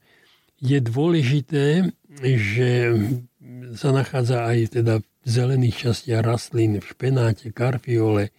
Je 0.62 0.78
dôležité, 0.78 1.90
že 2.22 2.70
sa 3.74 3.90
nachádza 3.90 4.46
aj 4.46 4.58
teda 4.78 4.94
v 5.02 5.26
zelených 5.26 5.76
častiach 5.88 6.22
rastlín, 6.22 6.82
v 6.82 6.86
špenáte, 6.86 7.54
karfiole, 7.54 8.34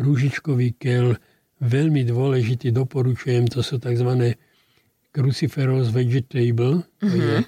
rúžičkový 0.00 0.76
kel, 0.76 1.20
veľmi 1.60 2.02
dôležitý, 2.08 2.72
doporučujem, 2.72 3.46
to 3.46 3.60
sú 3.60 3.76
tzv. 3.78 4.34
cruciferous 5.12 5.92
vegetable, 5.92 6.82
to 6.98 7.12
je, 7.12 7.36
mhm. 7.40 7.44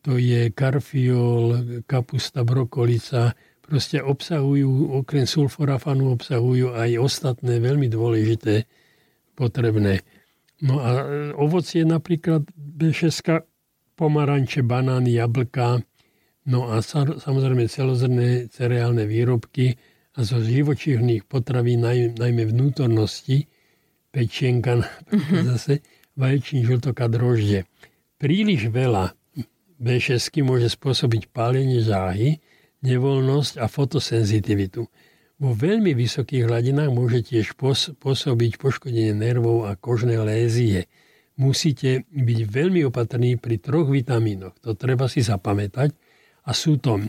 to 0.00 0.12
je 0.16 0.40
karfiol, 0.50 1.60
kapusta, 1.84 2.42
brokolica, 2.42 3.36
proste 3.64 4.04
obsahujú, 4.04 5.00
okrem 5.00 5.24
sulforafanu 5.24 6.12
obsahujú 6.12 6.76
aj 6.76 7.00
ostatné 7.00 7.58
veľmi 7.58 7.88
dôležité 7.88 8.68
potrebné. 9.32 10.04
No 10.60 10.84
a 10.84 11.00
e, 11.00 11.04
ovocie 11.34 11.82
napríklad 11.82 12.44
B6, 12.54 13.42
pomaranče, 13.96 14.62
banány, 14.62 15.16
jablka, 15.16 15.80
no 16.46 16.68
a 16.68 16.84
samozrejme 17.18 17.66
celozrné 17.66 18.52
cereálne 18.52 19.08
výrobky 19.08 19.74
a 20.14 20.22
zo 20.22 20.38
živočíchnych 20.38 21.26
potravín, 21.26 21.82
naj, 21.82 22.20
najmä 22.20 22.46
vnútornosti, 22.52 23.50
pečienka 24.14 24.78
mm-hmm. 24.78 25.42
zase, 25.50 25.82
vaječný 26.14 26.62
žltok 26.68 26.96
a 27.02 27.06
droždie. 27.10 27.60
Príliš 28.20 28.70
veľa 28.70 29.10
B6 29.82 30.38
môže 30.46 30.70
spôsobiť 30.70 31.34
pálenie 31.34 31.82
žáhy, 31.82 32.38
nevoľnosť 32.84 33.58
a 33.58 33.66
fotosenzitivitu. 33.66 34.84
Vo 35.40 35.50
veľmi 35.50 35.96
vysokých 35.98 36.46
hladinách 36.46 36.94
môže 36.94 37.26
tiež 37.26 37.58
pôsobiť 37.98 38.52
poškodenie 38.60 39.16
nervov 39.16 39.66
a 39.66 39.74
kožné 39.74 40.20
lézie. 40.22 40.86
Musíte 41.34 42.06
byť 42.14 42.38
veľmi 42.46 42.86
opatrní 42.86 43.42
pri 43.42 43.58
troch 43.58 43.90
vitamínoch. 43.90 44.54
To 44.62 44.78
treba 44.78 45.10
si 45.10 45.26
zapamätať. 45.26 45.90
A 46.46 46.54
sú 46.54 46.78
to 46.78 47.02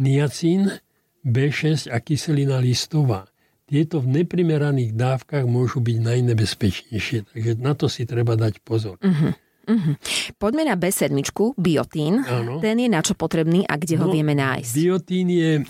niacín, 0.00 0.74
B6 1.22 1.86
a 1.86 2.02
kyselina 2.02 2.58
listová. 2.58 3.30
Tieto 3.70 4.02
v 4.02 4.20
neprimeraných 4.20 4.98
dávkach 4.98 5.46
môžu 5.46 5.78
byť 5.78 5.96
najnebezpečnejšie. 6.02 7.30
Takže 7.30 7.52
na 7.62 7.78
to 7.78 7.86
si 7.86 8.02
treba 8.02 8.34
dať 8.34 8.58
pozor. 8.66 8.98
Uh-huh. 8.98 9.30
Uh-huh. 9.62 9.94
Poďme 10.42 10.66
na 10.66 10.74
B7, 10.74 11.14
biotín. 11.54 12.26
Áno. 12.26 12.58
Ten 12.58 12.82
je 12.82 12.88
na 12.90 13.00
čo 13.00 13.14
potrebný 13.14 13.62
a 13.66 13.78
kde 13.78 13.94
ho 13.98 14.06
no, 14.10 14.12
vieme 14.12 14.34
nájsť? 14.34 14.72
Biotín 14.74 15.28
je 15.30 15.52
e, 15.58 15.62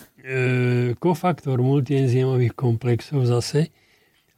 kofaktor 0.96 1.60
multienzýmových 1.60 2.56
komplexov 2.56 3.28
zase. 3.28 3.68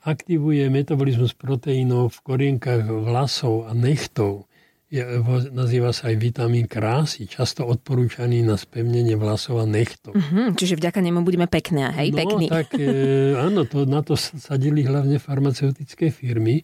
Aktivuje 0.04 0.66
metabolizmus 0.68 1.32
proteínov 1.32 2.12
v 2.12 2.18
korienkach 2.26 2.84
vlasov 2.84 3.70
a 3.70 3.72
nechtov. 3.72 4.50
je, 4.94 5.02
nazýva 5.50 5.90
sa 5.90 6.12
aj 6.12 6.16
vitamín 6.22 6.70
krásy, 6.70 7.26
často 7.26 7.66
odporúčaný 7.66 8.46
na 8.46 8.54
spevnenie 8.54 9.18
vlasov 9.18 9.58
a 9.58 9.66
nechtov. 9.66 10.14
Mm-hmm, 10.14 10.46
čiže 10.54 10.78
vďaka 10.78 11.02
nemu 11.02 11.20
budeme 11.26 11.48
pekné, 11.50 11.90
hej, 11.98 12.14
no, 12.14 12.18
pekný. 12.22 12.46
tak 12.46 12.78
e, 12.78 13.34
áno, 13.34 13.66
to, 13.66 13.88
na 13.88 14.06
to 14.06 14.14
sadili 14.14 14.86
hlavne 14.86 15.18
farmaceutické 15.18 16.14
firmy 16.14 16.62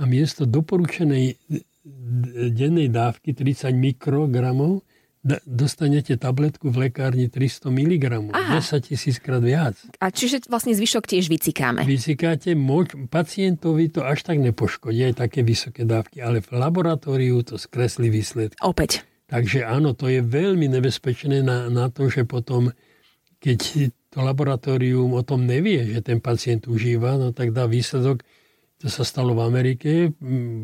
a 0.00 0.08
miesto 0.08 0.48
doporučenej 0.48 1.36
dennej 2.52 2.92
dávky 2.92 3.32
30 3.32 3.72
mikrogramov 3.72 4.84
dostanete 5.44 6.16
tabletku 6.16 6.72
v 6.72 6.88
lekárni 6.88 7.28
300 7.28 7.68
mg, 7.68 8.04
Aha. 8.32 8.56
10 8.56 8.88
tisíc 8.88 9.20
krát 9.20 9.44
viac. 9.44 9.76
A 10.00 10.08
čiže 10.08 10.48
vlastne 10.48 10.72
zvyšok 10.72 11.04
tiež 11.04 11.28
vycikáme. 11.28 11.84
Vycikáte, 11.84 12.56
moč, 12.56 12.96
pacientovi 13.12 13.92
to 13.92 14.00
až 14.00 14.24
tak 14.24 14.40
nepoškodí, 14.40 15.12
aj 15.12 15.28
také 15.28 15.44
vysoké 15.44 15.84
dávky, 15.84 16.24
ale 16.24 16.40
v 16.40 16.48
laboratóriu 16.56 17.44
to 17.44 17.60
skreslí 17.60 18.08
výsledky. 18.08 18.56
Opäť. 18.64 19.04
Takže 19.28 19.68
áno, 19.68 19.92
to 19.92 20.08
je 20.08 20.24
veľmi 20.24 20.66
nebezpečné 20.72 21.44
na, 21.44 21.68
na 21.68 21.92
to, 21.92 22.08
že 22.08 22.24
potom, 22.24 22.72
keď 23.44 23.92
to 24.10 24.24
laboratórium 24.24 25.14
o 25.14 25.22
tom 25.22 25.44
nevie, 25.46 25.84
že 25.86 26.00
ten 26.02 26.18
pacient 26.18 26.66
užíva, 26.66 27.20
no 27.20 27.30
tak 27.30 27.52
dá 27.52 27.68
výsledok, 27.68 28.24
to 28.80 28.88
sa 28.88 29.04
stalo 29.04 29.36
v 29.36 29.44
Amerike, 29.44 29.90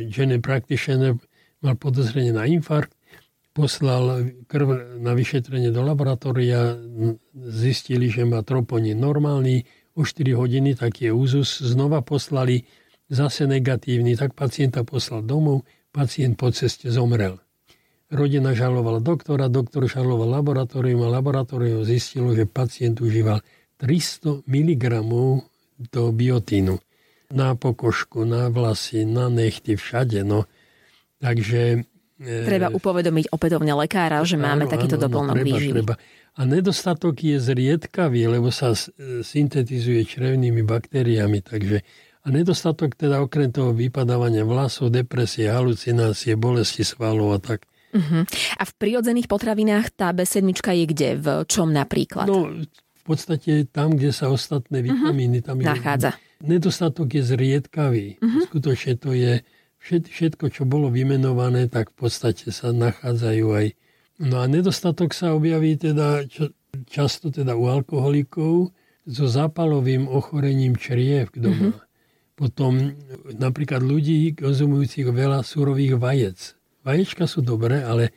general 0.09 0.41
practitioner 0.41 1.15
mal 1.61 1.77
podozrenie 1.77 2.33
na 2.33 2.49
infarkt, 2.49 2.97
poslal 3.53 4.33
krv 4.49 5.01
na 5.01 5.13
vyšetrenie 5.13 5.73
do 5.73 5.85
laboratória, 5.85 6.77
zistili, 7.37 8.09
že 8.09 8.25
má 8.25 8.41
troponín 8.41 9.01
normálny, 9.01 9.65
o 9.97 10.05
4 10.05 10.37
hodiny, 10.37 10.77
tak 10.77 11.01
je 11.01 11.09
úzus, 11.09 11.65
znova 11.65 12.05
poslali 12.05 12.69
zase 13.09 13.49
negatívny, 13.49 14.13
tak 14.13 14.37
pacienta 14.37 14.85
poslal 14.85 15.25
domov, 15.25 15.65
pacient 15.89 16.37
po 16.37 16.53
ceste 16.53 16.93
zomrel. 16.93 17.41
Rodina 18.13 18.53
žalovala 18.53 19.01
doktora, 19.01 19.49
doktor 19.49 19.89
žaloval 19.89 20.31
laboratórium 20.31 21.09
a 21.09 21.11
laboratórium 21.17 21.83
zistilo, 21.83 22.37
že 22.37 22.45
pacient 22.45 23.01
užíval 23.01 23.41
300 23.81 24.45
mg 24.47 24.85
do 25.91 26.03
biotínu. 26.13 26.77
Na 27.33 27.59
pokožku, 27.59 28.23
na 28.23 28.49
vlasy, 28.53 29.03
na 29.03 29.27
nechty, 29.27 29.75
všade. 29.75 30.23
No. 30.23 30.47
Takže 31.19 31.87
Treba 32.17 32.73
upovedomiť 32.73 33.29
opätovne 33.29 33.77
lekára, 33.77 34.25
že 34.25 34.41
máme 34.41 34.65
áno, 34.65 34.73
takýto 34.73 34.97
doplnok 34.97 35.37
no, 35.37 35.45
výživy. 35.45 35.85
Treba. 35.85 36.01
A 36.37 36.41
nedostatok 36.49 37.21
je 37.21 37.37
zriedkavý, 37.37 38.29
lebo 38.29 38.49
sa 38.49 38.73
syntetizuje 39.21 40.01
črevnými 40.05 40.65
baktériami. 40.65 41.45
Takže, 41.45 41.85
a 42.25 42.27
nedostatok 42.33 42.97
teda 42.97 43.21
okrem 43.21 43.53
toho 43.53 43.77
vypadávania 43.77 44.49
vlasov, 44.49 44.97
depresie, 44.97 45.53
halucinácie, 45.53 46.41
bolesti 46.41 46.89
svalov 46.89 47.37
a 47.37 47.39
tak. 47.41 47.69
Uh-huh. 47.93 48.25
A 48.57 48.63
v 48.65 48.73
prirodzených 48.81 49.29
potravinách 49.29 49.93
tá 49.93 50.13
B7 50.17 50.41
je 50.57 50.85
kde? 50.89 51.11
V 51.21 51.27
čom 51.49 51.69
napríklad? 51.69 52.29
No, 52.29 52.49
v 52.65 53.03
podstate 53.05 53.69
tam, 53.69 53.93
kde 53.97 54.13
sa 54.17 54.33
ostatné 54.33 54.81
mhm. 54.81 54.87
vitamíny 54.89 55.39
tam 55.45 55.61
uh-huh. 55.61 55.69
nachádza. 55.69 56.17
Nedostatok 56.45 57.17
je 57.17 57.23
zriedkavý. 57.25 58.21
Uh-huh. 58.21 58.45
Skutočne 58.45 59.01
to 59.01 59.17
je 59.17 59.41
všetko, 59.87 60.51
čo 60.51 60.67
bolo 60.67 60.91
vymenované, 60.91 61.71
tak 61.71 61.95
v 61.95 62.07
podstate 62.07 62.51
sa 62.51 62.75
nachádzajú 62.75 63.47
aj. 63.55 63.67
No 64.21 64.41
a 64.43 64.49
nedostatok 64.49 65.13
sa 65.13 65.37
objaví 65.37 65.77
teda 65.77 66.25
často 66.89 67.29
teda 67.31 67.55
u 67.55 67.69
alkoholikov 67.69 68.73
so 69.07 69.25
zápalovým 69.31 70.11
ochorením 70.11 70.75
čriev 70.75 71.31
doma. 71.37 71.73
Mm-hmm. 71.73 71.85
Potom 72.37 72.93
napríklad 73.33 73.81
ľudí 73.81 74.37
konzumujúcich 74.37 75.09
veľa 75.09 75.41
surových 75.41 75.97
vajec. 75.97 76.39
Vaječka 76.85 77.25
sú 77.25 77.41
dobré, 77.41 77.81
ale 77.81 78.13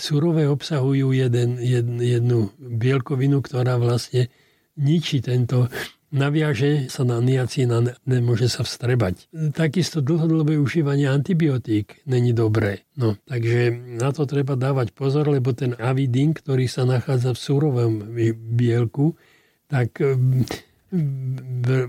surové 0.00 0.50
obsahujú 0.50 1.14
jeden, 1.14 1.62
jedn, 1.62 2.00
jednu 2.00 2.50
bielkovinu, 2.58 3.38
ktorá 3.38 3.78
vlastne 3.78 4.32
ničí 4.74 5.22
tento 5.22 5.68
naviaže 6.12 6.92
sa 6.92 7.02
na 7.02 7.18
niacín 7.18 7.72
a 7.72 7.80
nemôže 8.04 8.46
sa 8.52 8.62
vstrebať. 8.62 9.32
Takisto 9.56 10.04
dlhodobé 10.04 10.60
užívanie 10.60 11.08
antibiotík 11.08 12.04
není 12.04 12.36
dobré. 12.36 12.84
No, 12.94 13.16
takže 13.24 13.72
na 13.72 14.12
to 14.12 14.28
treba 14.28 14.54
dávať 14.54 14.92
pozor, 14.92 15.32
lebo 15.32 15.56
ten 15.56 15.72
avidin, 15.80 16.36
ktorý 16.36 16.68
sa 16.68 16.84
nachádza 16.84 17.32
v 17.32 17.40
súrovom 17.40 17.92
bielku, 18.36 19.16
tak 19.72 19.96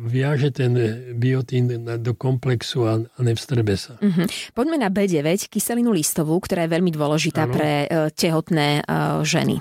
viaže 0.07 0.55
ten 0.55 0.71
biotín 1.19 1.67
do 1.83 2.13
komplexu 2.15 2.87
a, 2.87 3.03
nevstrebe 3.19 3.75
sa. 3.75 3.99
Mm-hmm. 3.99 4.55
Poďme 4.55 4.77
na 4.79 4.87
B9, 4.87 5.51
kyselinu 5.51 5.91
listovú, 5.91 6.39
ktorá 6.39 6.63
je 6.63 6.71
veľmi 6.71 6.91
dôležitá 6.95 7.43
ano. 7.43 7.51
pre 7.51 7.71
e, 7.83 7.87
tehotné 8.15 8.79
e, 8.79 8.81
ženy. 9.27 9.59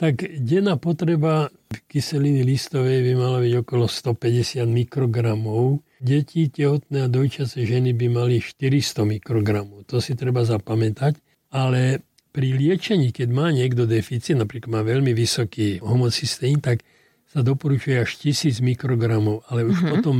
Tak 0.00 0.24
denná 0.40 0.80
potreba 0.80 1.52
kyseliny 1.90 2.42
listovej 2.42 3.02
by 3.02 3.12
mala 3.18 3.38
byť 3.42 3.54
okolo 3.66 3.86
150 3.90 4.66
mikrogramov. 4.66 5.82
Deti, 5.98 6.46
tehotné 6.50 7.06
a 7.06 7.12
dojčace 7.12 7.62
ženy 7.66 7.94
by 7.94 8.06
mali 8.10 8.38
400 8.38 9.06
mikrogramov. 9.06 9.86
To 9.90 9.98
si 9.98 10.14
treba 10.14 10.46
zapamätať. 10.46 11.18
Ale 11.50 12.06
pri 12.30 12.54
liečení, 12.54 13.10
keď 13.10 13.28
má 13.34 13.50
niekto 13.50 13.90
deficit, 13.90 14.38
napríklad 14.38 14.70
má 14.70 14.82
veľmi 14.86 15.10
vysoký 15.10 15.82
homocysteín, 15.82 16.62
tak 16.62 16.86
sa 17.26 17.42
doporučuje 17.42 17.98
až 17.98 18.18
1000 18.22 18.62
mikrogramov. 18.62 19.42
Ale 19.50 19.66
už 19.66 19.78
uh-huh. 19.82 19.90
potom 19.98 20.16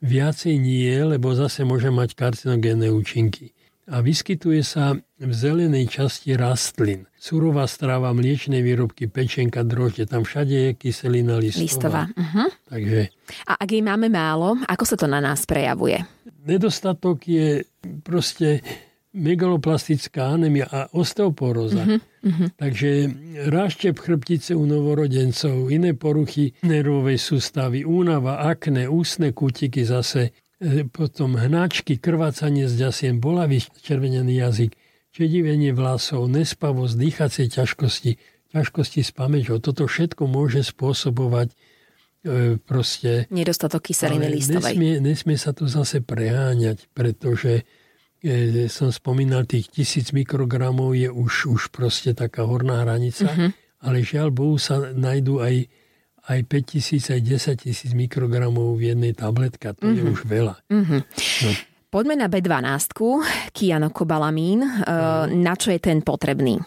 viacej 0.00 0.56
nie, 0.56 0.92
lebo 1.04 1.36
zase 1.36 1.68
môže 1.68 1.92
mať 1.92 2.16
karcinogénne 2.16 2.88
účinky 2.88 3.52
a 3.90 3.98
vyskytuje 3.98 4.62
sa 4.62 4.94
v 5.18 5.32
zelenej 5.34 5.90
časti 5.90 6.38
rastlín. 6.38 7.10
Surová 7.18 7.66
strava, 7.66 8.14
mliečne 8.14 8.62
výrobky, 8.62 9.10
pečenka, 9.10 9.66
drožde, 9.66 10.06
tam 10.06 10.22
všade 10.22 10.54
je 10.54 10.70
kyselina 10.78 11.42
listová. 11.42 11.66
listová. 11.66 12.02
Uh-huh. 12.14 12.48
Takže... 12.70 13.10
A 13.50 13.52
ak 13.58 13.68
jej 13.68 13.82
máme 13.82 14.06
málo, 14.06 14.56
ako 14.70 14.84
sa 14.86 14.94
to 14.94 15.10
na 15.10 15.18
nás 15.18 15.42
prejavuje? 15.42 15.98
Nedostatok 16.46 17.26
je 17.26 17.66
proste 18.06 18.62
megaloplastická 19.10 20.38
anemia 20.38 20.70
a 20.70 20.86
osteoporóza. 20.94 21.82
Uh-huh, 21.82 21.98
uh-huh. 21.98 22.48
Takže 22.54 23.10
ráštep 23.50 23.98
chrbtice 23.98 24.54
u 24.54 24.62
novorodencov, 24.70 25.66
iné 25.66 25.98
poruchy 25.98 26.54
nervovej 26.62 27.18
sústavy, 27.18 27.82
únava, 27.82 28.38
akné, 28.46 28.86
ústne 28.86 29.34
kútiky 29.34 29.82
zase, 29.82 30.30
potom 30.92 31.40
hnačky, 31.40 31.96
krvácanie 31.96 32.68
z 32.68 32.88
ďasiem, 32.88 33.16
bolavý 33.16 33.64
červenený 33.80 34.44
jazyk, 34.44 34.76
čedivenie 35.10 35.72
vlasov, 35.72 36.28
nespavosť, 36.28 36.94
dýchacie 37.00 37.46
ťažkosti, 37.48 38.12
ťažkosti 38.52 39.00
s 39.00 39.10
pamäťou. 39.16 39.58
Toto 39.64 39.88
všetko 39.88 40.28
môže 40.28 40.60
spôsobovať 40.68 41.48
e, 41.50 41.56
proste... 42.60 43.24
Nedostatok 43.32 43.88
kyseliny 43.88 44.28
listovej. 44.28 44.76
Nesmie, 44.76 44.92
nesmie 45.00 45.36
sa 45.40 45.56
tu 45.56 45.64
zase 45.64 46.04
preháňať, 46.04 46.92
pretože 46.92 47.64
e, 48.20 48.68
som 48.68 48.92
spomínal, 48.92 49.48
tých 49.48 49.72
tisíc 49.72 50.12
mikrogramov 50.12 50.92
je 50.92 51.08
už, 51.08 51.48
už 51.48 51.62
proste 51.72 52.12
taká 52.12 52.44
horná 52.44 52.84
hranica, 52.84 53.32
uh-huh. 53.32 53.50
ale 53.80 54.04
žiaľ 54.04 54.28
Bohu 54.28 54.60
sa 54.60 54.92
nájdú 54.92 55.40
aj 55.40 55.72
aj 56.28 56.40
5 56.44 56.72
tisíc, 56.76 57.08
aj 57.08 57.20
10 57.22 57.64
tisíc 57.64 57.90
mikrogramov 57.96 58.76
v 58.76 58.92
jednej 58.92 59.16
tabletke. 59.16 59.72
To 59.72 59.86
mm-hmm. 59.86 59.96
je 59.96 60.02
mhm. 60.02 60.12
už 60.12 60.20
veľa. 60.28 60.54
Mm-hmm. 60.68 61.00
No. 61.46 61.50
Poďme 61.90 62.14
na 62.22 62.30
B12, 62.30 62.94
kianokobalamín. 63.50 64.62
E, 64.62 64.70
na 65.34 65.54
čo 65.58 65.74
je 65.74 65.80
ten 65.82 65.98
potrebný? 66.06 66.62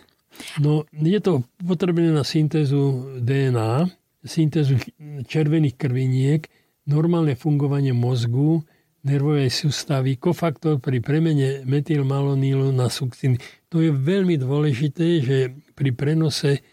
No, 0.60 0.84
je 0.92 1.20
to 1.24 1.48
potrebné 1.64 2.12
na 2.12 2.28
syntézu 2.28 3.16
DNA, 3.24 3.88
syntézu 4.28 4.76
červených 5.24 5.80
krviniek, 5.80 6.44
normálne 6.90 7.40
fungovanie 7.40 7.96
mozgu, 7.96 8.68
nervovej 9.04 9.52
sústavy, 9.52 10.16
kofaktor 10.16 10.80
pri 10.80 11.04
premene 11.04 11.64
metylmalonylu 11.68 12.72
na 12.76 12.88
sukcín. 12.88 13.40
To 13.72 13.84
je 13.84 13.92
veľmi 13.92 14.40
dôležité, 14.40 15.24
že 15.24 15.38
pri 15.76 15.92
prenose 15.92 16.64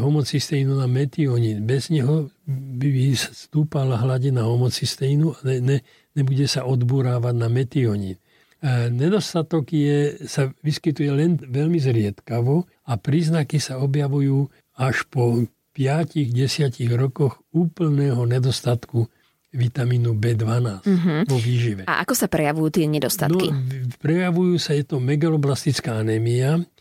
homocysteínu 0.00 0.78
na 0.78 0.88
metionín. 0.88 1.66
Bez 1.68 1.92
neho 1.92 2.32
by 2.48 3.12
stúpala 3.16 4.00
hladina 4.00 4.48
homocysteínu 4.48 5.36
a 5.36 5.38
ne, 5.44 5.56
ne, 5.60 5.76
nebude 6.16 6.48
sa 6.48 6.64
odburávať 6.64 7.34
na 7.36 7.48
metionín. 7.52 8.16
E, 8.60 8.88
nedostatok 8.88 9.72
je, 9.72 9.98
sa 10.28 10.48
vyskytuje 10.64 11.10
len 11.12 11.36
veľmi 11.36 11.76
zriedkavo 11.80 12.68
a 12.88 12.92
príznaky 12.96 13.60
sa 13.60 13.80
objavujú 13.80 14.48
až 14.80 15.04
po 15.08 15.44
5-10 15.76 16.76
rokoch 16.96 17.40
úplného 17.52 18.20
nedostatku 18.24 19.08
vitamínu 19.50 20.14
B12 20.14 20.86
mm-hmm. 20.86 21.20
vo 21.26 21.38
výžive. 21.42 21.82
A 21.90 22.06
ako 22.06 22.14
sa 22.14 22.30
prejavujú 22.30 22.68
tie 22.70 22.86
nedostatky? 22.86 23.50
No, 23.50 23.58
prejavujú 23.98 24.56
sa, 24.62 24.78
je 24.78 24.86
to 24.86 25.02
megaloblastická 25.02 26.00
anémia, 26.00 26.62
E, 26.62 26.79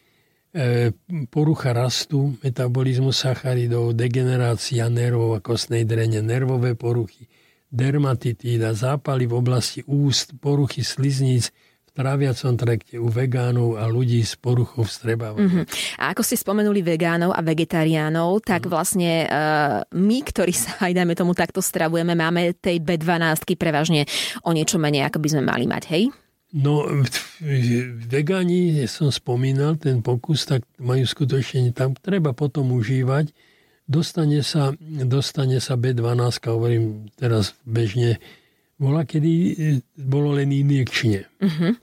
porucha 1.30 1.78
rastu, 1.78 2.34
metabolizmus 2.42 3.22
sacharidov, 3.22 3.94
degenerácia 3.94 4.90
nervov 4.90 5.38
a 5.38 5.40
kostnej 5.46 5.86
drene, 5.86 6.26
nervové 6.26 6.74
poruchy, 6.74 7.30
dermatitída, 7.70 8.74
zápaly 8.74 9.30
v 9.30 9.38
oblasti 9.38 9.86
úst, 9.86 10.34
poruchy 10.42 10.82
slizníc 10.82 11.54
v 11.90 11.92
tráviacom 11.94 12.54
trakte 12.58 12.98
u 12.98 13.10
vegánov 13.10 13.78
a 13.78 13.86
ľudí 13.86 14.22
s 14.26 14.34
poruchou 14.38 14.86
vstrebávania. 14.86 15.66
Mm-hmm. 15.66 16.02
A 16.02 16.14
ako 16.14 16.22
ste 16.26 16.38
spomenuli 16.38 16.82
vegánov 16.82 17.34
a 17.34 17.42
vegetariánov, 17.46 18.42
tak 18.42 18.66
mm. 18.66 18.70
vlastne 18.70 19.12
uh, 19.26 19.86
my, 19.94 20.18
ktorí 20.26 20.54
sa 20.54 20.78
aj 20.86 20.98
dajme 20.98 21.14
tomu 21.14 21.38
takto 21.38 21.62
stravujeme, 21.62 22.18
máme 22.18 22.58
tej 22.58 22.82
B12 22.82 23.54
prevažne 23.54 24.10
o 24.46 24.50
niečo 24.54 24.82
menej, 24.82 25.06
ako 25.10 25.18
by 25.22 25.28
sme 25.30 25.44
mali 25.46 25.66
mať, 25.70 25.84
hej? 25.94 26.10
No, 26.50 26.82
vegáni, 28.10 28.82
som 28.90 29.14
spomínal, 29.14 29.78
ten 29.78 30.02
pokus, 30.02 30.50
tak 30.50 30.66
majú 30.82 31.06
skutočne, 31.06 31.70
tam 31.78 31.94
treba 31.94 32.34
potom 32.34 32.74
užívať, 32.74 33.30
dostane 33.86 34.42
sa, 34.42 34.74
dostane 35.06 35.62
sa 35.62 35.78
B12, 35.78 36.50
hovorím 36.50 37.14
teraz 37.22 37.54
bežne, 37.70 38.18
bola 38.82 39.06
kedy 39.06 39.32
bolo 39.94 40.42
len 40.42 40.50
injekčne. 40.50 41.30
Uh-huh. 41.38 41.78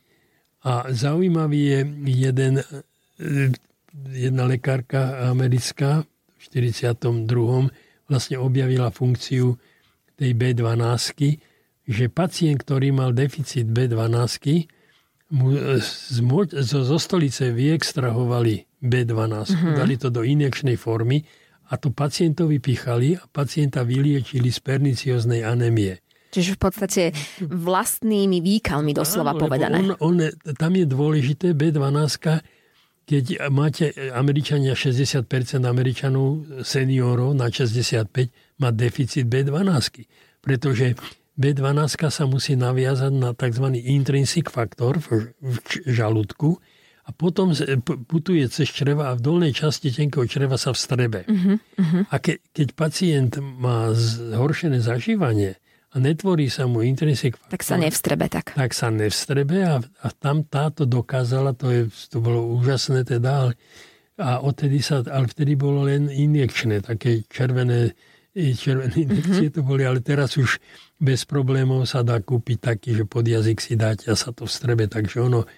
A 0.67 0.91
zaujímavý 0.91 1.61
je 1.63 1.81
jeden, 2.27 2.55
jedna 4.11 4.45
lekárka 4.51 5.31
americká 5.31 6.03
v 6.43 6.43
42. 6.43 7.07
vlastne 8.11 8.37
objavila 8.43 8.91
funkciu 8.91 9.55
tej 10.19 10.35
B12, 10.35 11.39
že 11.87 12.11
pacient, 12.11 12.67
ktorý 12.67 12.91
mal 12.91 13.15
deficit 13.15 13.71
B12, 13.71 14.67
mu 15.27 15.55
zo, 16.55 16.81
zo 16.87 16.99
stolice 16.99 17.51
vyextrahovali 17.51 18.79
B12, 18.79 19.11
uh-huh. 19.11 19.75
dali 19.75 19.99
to 19.99 20.11
do 20.11 20.23
injekčnej 20.23 20.79
formy 20.79 21.27
a 21.67 21.75
to 21.75 21.91
pacientovi 21.91 22.63
pichali 22.63 23.19
a 23.19 23.27
pacienta 23.27 23.83
vyliečili 23.83 24.55
z 24.55 24.59
pernicioznej 24.63 25.43
anémie. 25.43 25.99
Čiže 26.31 26.59
v 26.59 26.61
podstate 26.61 27.03
vlastnými 27.43 28.39
výkalmi 28.39 28.93
doslova 28.93 29.35
Áno, 29.35 29.41
povedané. 29.41 29.79
On, 29.99 30.15
on, 30.15 30.17
tam 30.55 30.73
je 30.75 30.87
dôležité 30.87 31.57
B12, 31.57 31.97
keď 33.07 33.25
máte 33.51 33.95
Američania 34.11 34.75
60% 34.75 35.27
Američanov 35.63 36.63
seniorov 36.67 37.39
na 37.39 37.47
65 37.51 38.61
má 38.63 38.75
deficit 38.75 39.31
B12, 39.31 40.07
pretože 40.43 40.99
B12 41.37 42.09
sa 42.09 42.25
musí 42.25 42.57
naviazať 42.57 43.13
na 43.13 43.31
tzv. 43.37 43.67
intrinsic 43.77 44.49
faktor 44.49 44.99
v 45.05 45.29
žalúdku 45.85 46.57
a 47.07 47.15
potom 47.15 47.55
putuje 48.11 48.43
cez 48.51 48.67
čreva 48.73 49.15
a 49.15 49.17
v 49.17 49.23
dolnej 49.23 49.53
časti 49.55 49.95
tenkého 49.95 50.27
čreva 50.27 50.59
sa 50.59 50.75
vstrebe. 50.75 51.23
Uh-huh, 51.29 51.61
uh-huh. 51.61 52.03
A 52.11 52.17
ke, 52.19 52.43
keď 52.51 52.69
pacient 52.75 53.33
má 53.39 53.95
zhoršené 53.95 54.83
zažívanie, 54.83 55.55
a 55.95 56.03
netvorí 56.03 56.53
sa 56.53 56.69
mu 56.69 56.85
intrinsik 56.85 57.41
Tak 57.49 57.65
sa 57.65 57.81
nevstrebe 57.81 58.29
tak. 58.29 58.53
Tak 58.53 58.77
sa 58.77 58.93
nevstrebe 58.93 59.65
a, 59.65 59.81
a 59.81 60.09
tam 60.13 60.45
táto 60.45 60.85
dokázala, 60.85 61.57
to, 61.57 61.73
je, 61.73 61.83
to 62.13 62.21
bolo 62.21 62.53
úžasné 62.53 63.09
teda, 63.09 63.49
ale, 63.49 63.53
a 64.21 64.45
odtedy 64.45 64.85
sa, 64.85 65.01
ale 65.09 65.25
vtedy 65.25 65.57
bolo 65.57 65.89
len 65.89 66.13
injekčné, 66.13 66.85
také 66.85 67.25
červené, 67.33 67.97
červené 68.37 68.93
mhm. 68.93 69.17
mm-hmm. 69.17 69.55
to 69.57 69.61
boli, 69.65 69.89
ale 69.89 70.05
teraz 70.05 70.37
už 70.37 70.61
bez 71.01 71.25
problémov 71.25 71.89
sa 71.89 72.05
dá 72.05 72.21
kúpiť 72.21 72.59
taký, 72.61 72.93
že 72.93 73.05
pod 73.09 73.25
jazyk 73.25 73.59
si 73.61 73.75
dáte 73.81 74.13
a 74.13 74.17
sa 74.17 74.33
to 74.33 74.45
vstrebe, 74.45 74.85
takže 74.89 75.25
ono, 75.25 75.49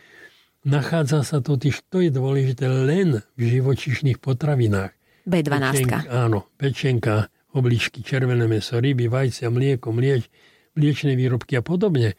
nachádza 0.63 1.27
sa 1.27 1.39
totiž, 1.43 1.91
to 1.91 2.03
je 2.03 2.11
dôležité, 2.15 2.71
len 2.71 3.23
v 3.35 3.43
živočišných 3.59 4.23
potravinách. 4.23 4.95
B12. 5.29 5.61
Pečenka, 5.61 5.99
áno, 6.09 6.49
pečenka, 6.57 7.15
obličky, 7.53 8.01
červené 8.01 8.49
meso, 8.49 8.81
ryby, 8.81 9.11
vajcia, 9.11 9.53
mlieko, 9.53 9.93
mlieč, 9.93 10.31
mliečné 10.79 11.19
výrobky 11.19 11.59
a 11.59 11.63
podobne. 11.63 12.17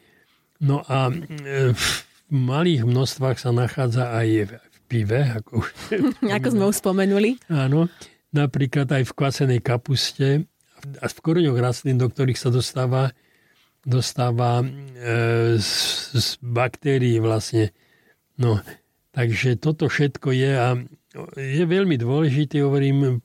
No 0.60 0.84
a 0.84 1.08
e, 1.08 1.72
v 1.72 1.84
malých 2.28 2.84
množstvách 2.84 3.40
sa 3.40 3.50
nachádza 3.50 4.12
aj 4.12 4.28
v 4.52 4.78
pive. 4.86 5.20
Ako, 5.40 5.64
ako 6.36 6.48
sme 6.52 6.64
už 6.68 6.76
spomenuli. 6.76 7.40
Áno, 7.48 7.88
napríklad 8.30 8.86
aj 8.90 9.10
v 9.10 9.12
kvasenej 9.16 9.60
kapuste 9.64 10.49
a 11.00 11.06
v 11.06 11.20
koreňoch 11.20 11.58
rastlín, 11.58 12.00
do 12.00 12.08
ktorých 12.08 12.38
sa 12.38 12.50
dostáva, 12.52 13.12
dostáva 13.84 14.60
e, 14.60 14.66
z, 15.60 15.72
z 16.16 16.28
baktérií 16.40 17.20
vlastne. 17.20 17.72
No, 18.40 18.60
takže 19.12 19.60
toto 19.60 19.86
všetko 19.86 20.28
je 20.32 20.52
a 20.56 20.68
je 21.34 21.64
veľmi 21.66 21.98
dôležité, 21.98 22.62
hovorím, 22.62 23.18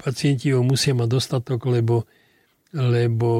pacienti 0.00 0.48
ho 0.56 0.64
musia 0.64 0.96
mať 0.96 1.08
dostatok, 1.12 1.68
lebo, 1.68 2.08
lebo 2.72 3.30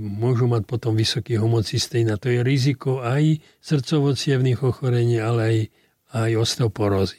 môžu 0.00 0.48
mať 0.48 0.64
potom 0.64 0.96
vysoký 0.96 1.36
homocystén 1.36 2.08
a 2.08 2.16
to 2.16 2.32
je 2.32 2.40
riziko 2.40 3.04
aj 3.04 3.36
srdcovo 3.60 4.16
ochorení, 4.64 5.20
ale 5.20 5.40
aj 5.44 5.56
aj 6.10 6.34
osteoporózy. 6.34 7.14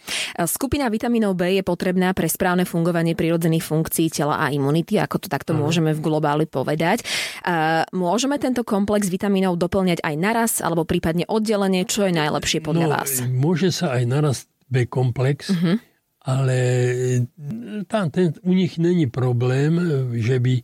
Skupina 0.48 0.92
vitamínov 0.92 1.40
B 1.40 1.60
je 1.60 1.64
potrebná 1.64 2.12
pre 2.12 2.28
správne 2.28 2.68
fungovanie 2.68 3.16
prírodzených 3.16 3.64
funkcií 3.64 4.12
tela 4.12 4.36
a 4.36 4.52
imunity, 4.52 5.00
ako 5.00 5.16
to 5.24 5.28
takto 5.32 5.56
Aha. 5.56 5.64
môžeme 5.64 5.96
v 5.96 6.04
globáli 6.04 6.44
povedať. 6.44 7.08
Môžeme 7.96 8.36
tento 8.36 8.68
komplex 8.68 9.08
vitamínov 9.08 9.56
doplňať 9.56 10.04
aj 10.04 10.16
naraz, 10.20 10.52
alebo 10.60 10.84
prípadne 10.84 11.24
oddelenie, 11.24 11.88
čo 11.88 12.04
je 12.08 12.14
najlepšie 12.16 12.60
podľa 12.60 12.88
no, 12.88 12.92
vás? 12.92 13.10
Môže 13.32 13.72
sa 13.72 13.96
aj 13.96 14.04
naraz 14.08 14.38
B-komplex, 14.72 15.52
uh-huh. 15.52 15.76
ale 16.28 16.58
tam, 17.88 18.12
ten, 18.12 18.36
u 18.44 18.52
nich 18.56 18.76
není 18.76 19.08
problém, 19.08 19.80
že 20.20 20.40
by 20.40 20.64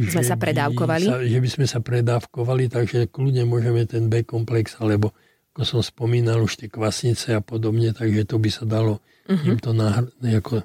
sme 0.00 0.22
že 0.22 0.30
sa 0.32 0.38
predávkovali. 0.38 1.04
Sa, 1.06 1.18
že 1.22 1.38
by 1.42 1.48
sme 1.50 1.66
sa 1.66 1.78
predávkovali, 1.82 2.70
takže 2.70 3.10
kľudne 3.10 3.42
môžeme 3.44 3.84
ten 3.90 4.06
B-komplex 4.06 4.78
alebo 4.78 5.12
ako 5.60 5.76
som 5.76 5.84
spomínal, 5.84 6.40
už 6.40 6.56
tie 6.56 6.72
kvasnice 6.72 7.36
a 7.36 7.44
podobne, 7.44 7.92
takže 7.92 8.24
to 8.24 8.40
by 8.40 8.48
sa 8.48 8.64
dalo 8.64 9.04
uh-huh. 9.30 9.50
im 9.52 9.58
to 9.60 9.70
nahr- 9.70 10.10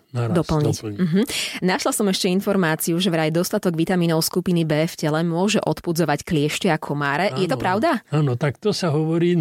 naraz 0.09 0.35
doplniť. 0.39 0.65
doplniť. 0.65 0.99
Uh-huh. 1.03 1.23
Našla 1.61 1.91
som 1.91 2.07
ešte 2.09 2.31
informáciu, 2.31 2.97
že 2.97 3.13
vraj 3.13 3.29
dostatok 3.29 3.77
vitamínov 3.77 4.25
skupiny 4.25 4.65
B 4.65 4.87
v 4.89 4.95
tele 4.95 5.21
môže 5.21 5.61
odpudzovať 5.61 6.25
kliešte 6.25 6.67
a 6.73 6.79
komáre. 6.79 7.29
Áno, 7.29 7.43
je 7.43 7.47
to 7.51 7.57
pravda? 7.59 8.01
Áno, 8.09 8.39
tak 8.39 8.57
to 8.57 8.73
sa 8.73 8.89
hovorí, 8.89 9.37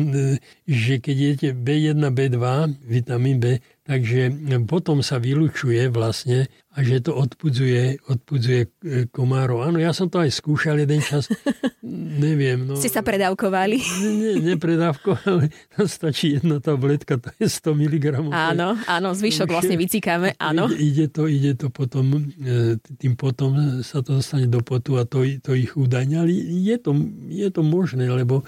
že 0.66 1.00
keď 1.00 1.16
jete 1.16 1.48
B1, 1.54 2.02
B2, 2.02 2.38
vitamín 2.84 3.40
B, 3.40 3.62
takže 3.86 4.32
potom 4.66 5.00
sa 5.00 5.20
vylučuje 5.20 5.88
vlastne 5.88 6.48
a 6.74 6.82
že 6.82 7.06
to 7.06 7.14
odpudzuje, 7.14 8.02
odpudzuje 8.10 8.60
e, 8.66 8.68
komárov. 9.06 9.62
Áno, 9.62 9.78
ja 9.78 9.94
som 9.94 10.10
to 10.10 10.18
aj 10.18 10.34
skúšal 10.34 10.82
jeden 10.82 10.98
čas, 10.98 11.30
neviem. 12.26 12.66
No, 12.66 12.74
Ste 12.74 12.90
sa 12.90 13.06
predávkovali? 13.06 13.78
Ne, 14.02 14.32
nepredávkovali, 14.42 15.54
tam 15.70 15.86
stačí 15.86 16.34
jedna 16.34 16.58
tabletka, 16.58 17.22
to 17.22 17.30
je 17.38 17.46
100 17.46 17.78
mg. 17.78 18.04
Áno, 18.34 18.74
áno, 18.90 19.08
zvyšok 19.14 19.54
vlastne 19.54 19.78
vycíkame, 19.78 20.34
áno. 20.34 20.66
Ide, 20.66 20.82
ide, 20.82 21.06
to, 21.06 21.30
ide 21.30 21.52
to 21.54 21.70
potom, 21.70 22.26
e, 22.42 22.74
tým 22.98 23.14
potom 23.14 23.78
sa 23.86 24.02
to 24.02 24.18
dostane 24.18 24.50
do 24.50 24.58
potu 24.58 24.98
a 24.98 25.06
to, 25.06 25.22
to 25.46 25.54
ich 25.54 25.78
údajne, 25.78 26.26
ale 26.26 26.34
je 26.34 26.74
to, 26.82 26.90
je 27.30 27.48
to 27.54 27.62
možné, 27.62 28.10
lebo 28.10 28.42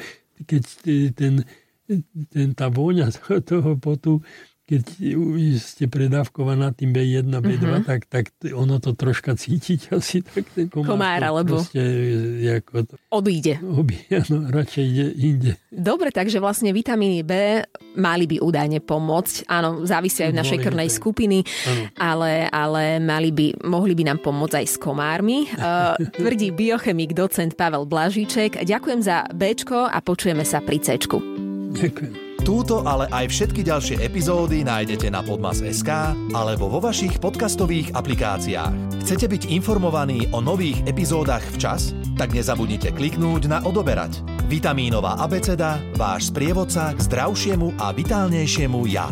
keď 0.51 0.63
ten, 1.15 1.47
ten, 2.29 2.49
tá 2.59 2.67
vôňa 2.67 3.15
toho 3.51 3.79
potu 3.79 4.19
keď 4.67 4.83
ste 5.63 5.87
predávkovaná 5.87 6.75
tým 6.75 6.91
B1, 6.91 7.31
B2, 7.31 7.63
uh-huh. 7.63 7.87
tak, 7.87 8.11
tak 8.11 8.35
ono 8.51 8.83
to 8.83 8.99
troška 8.99 9.39
cítiť 9.39 9.81
asi 9.97 10.27
tak 10.27 10.43
ten 10.51 10.67
komár. 10.67 10.99
Komár, 10.99 11.23
alebo 11.23 11.63
proste, 11.63 11.83
ako 12.51 12.83
to, 12.83 12.95
odíde. 13.15 13.63
Obíde, 13.63 14.27
no, 14.35 14.51
radšej 14.51 14.85
ide 14.85 15.07
inde. 15.15 15.53
Dobre, 15.71 16.11
takže 16.11 16.43
vlastne 16.43 16.75
vitamíny 16.75 17.23
B 17.23 17.63
mali 17.95 18.27
by 18.27 18.43
údajne 18.43 18.83
pomôcť. 18.83 19.47
Áno, 19.47 19.87
závisia 19.87 20.27
aj 20.27 20.35
od 20.35 20.41
našej 20.43 20.59
krvnej 20.59 20.91
skupiny, 20.91 21.47
ale, 21.95 22.51
ale 22.51 22.99
mali 22.99 23.31
by, 23.31 23.71
mohli 23.71 23.95
by 23.95 24.11
nám 24.11 24.19
pomôcť 24.19 24.59
aj 24.59 24.67
s 24.67 24.77
komármi. 24.83 25.47
Uh, 25.55 25.95
tvrdí 26.19 26.51
biochemik 26.51 27.15
docent 27.15 27.55
Pavel 27.55 27.87
Blažíček. 27.87 28.67
Ďakujem 28.67 29.01
za 29.01 29.31
B 29.31 29.55
a 29.71 29.99
počujeme 30.03 30.43
sa 30.43 30.59
pri 30.59 30.83
C. 30.83 30.99
Ďakujem. 30.99 32.26
Túto, 32.47 32.87
ale 32.87 33.11
aj 33.11 33.27
všetky 33.27 33.67
ďalšie 33.67 34.07
epizódy 34.07 34.63
nájdete 34.63 35.11
na 35.11 35.19
Podmas.sk 35.19 36.15
alebo 36.31 36.71
vo 36.71 36.79
vašich 36.79 37.19
podcastových 37.19 37.91
aplikáciách. 37.91 39.03
Chcete 39.03 39.27
byť 39.27 39.51
informovaní 39.51 40.31
o 40.31 40.39
nových 40.39 40.79
epizódach 40.87 41.43
včas? 41.43 41.91
Tak 42.15 42.31
nezabudnite 42.31 42.95
kliknúť 42.95 43.51
na 43.51 43.59
odoberať. 43.67 44.23
Vitamínová 44.47 45.19
abeceda, 45.19 45.83
váš 45.99 46.31
sprievodca 46.31 46.95
k 46.95 47.03
zdravšiemu 47.03 47.83
a 47.83 47.91
vitálnejšiemu 47.91 48.81
ja. 48.95 49.11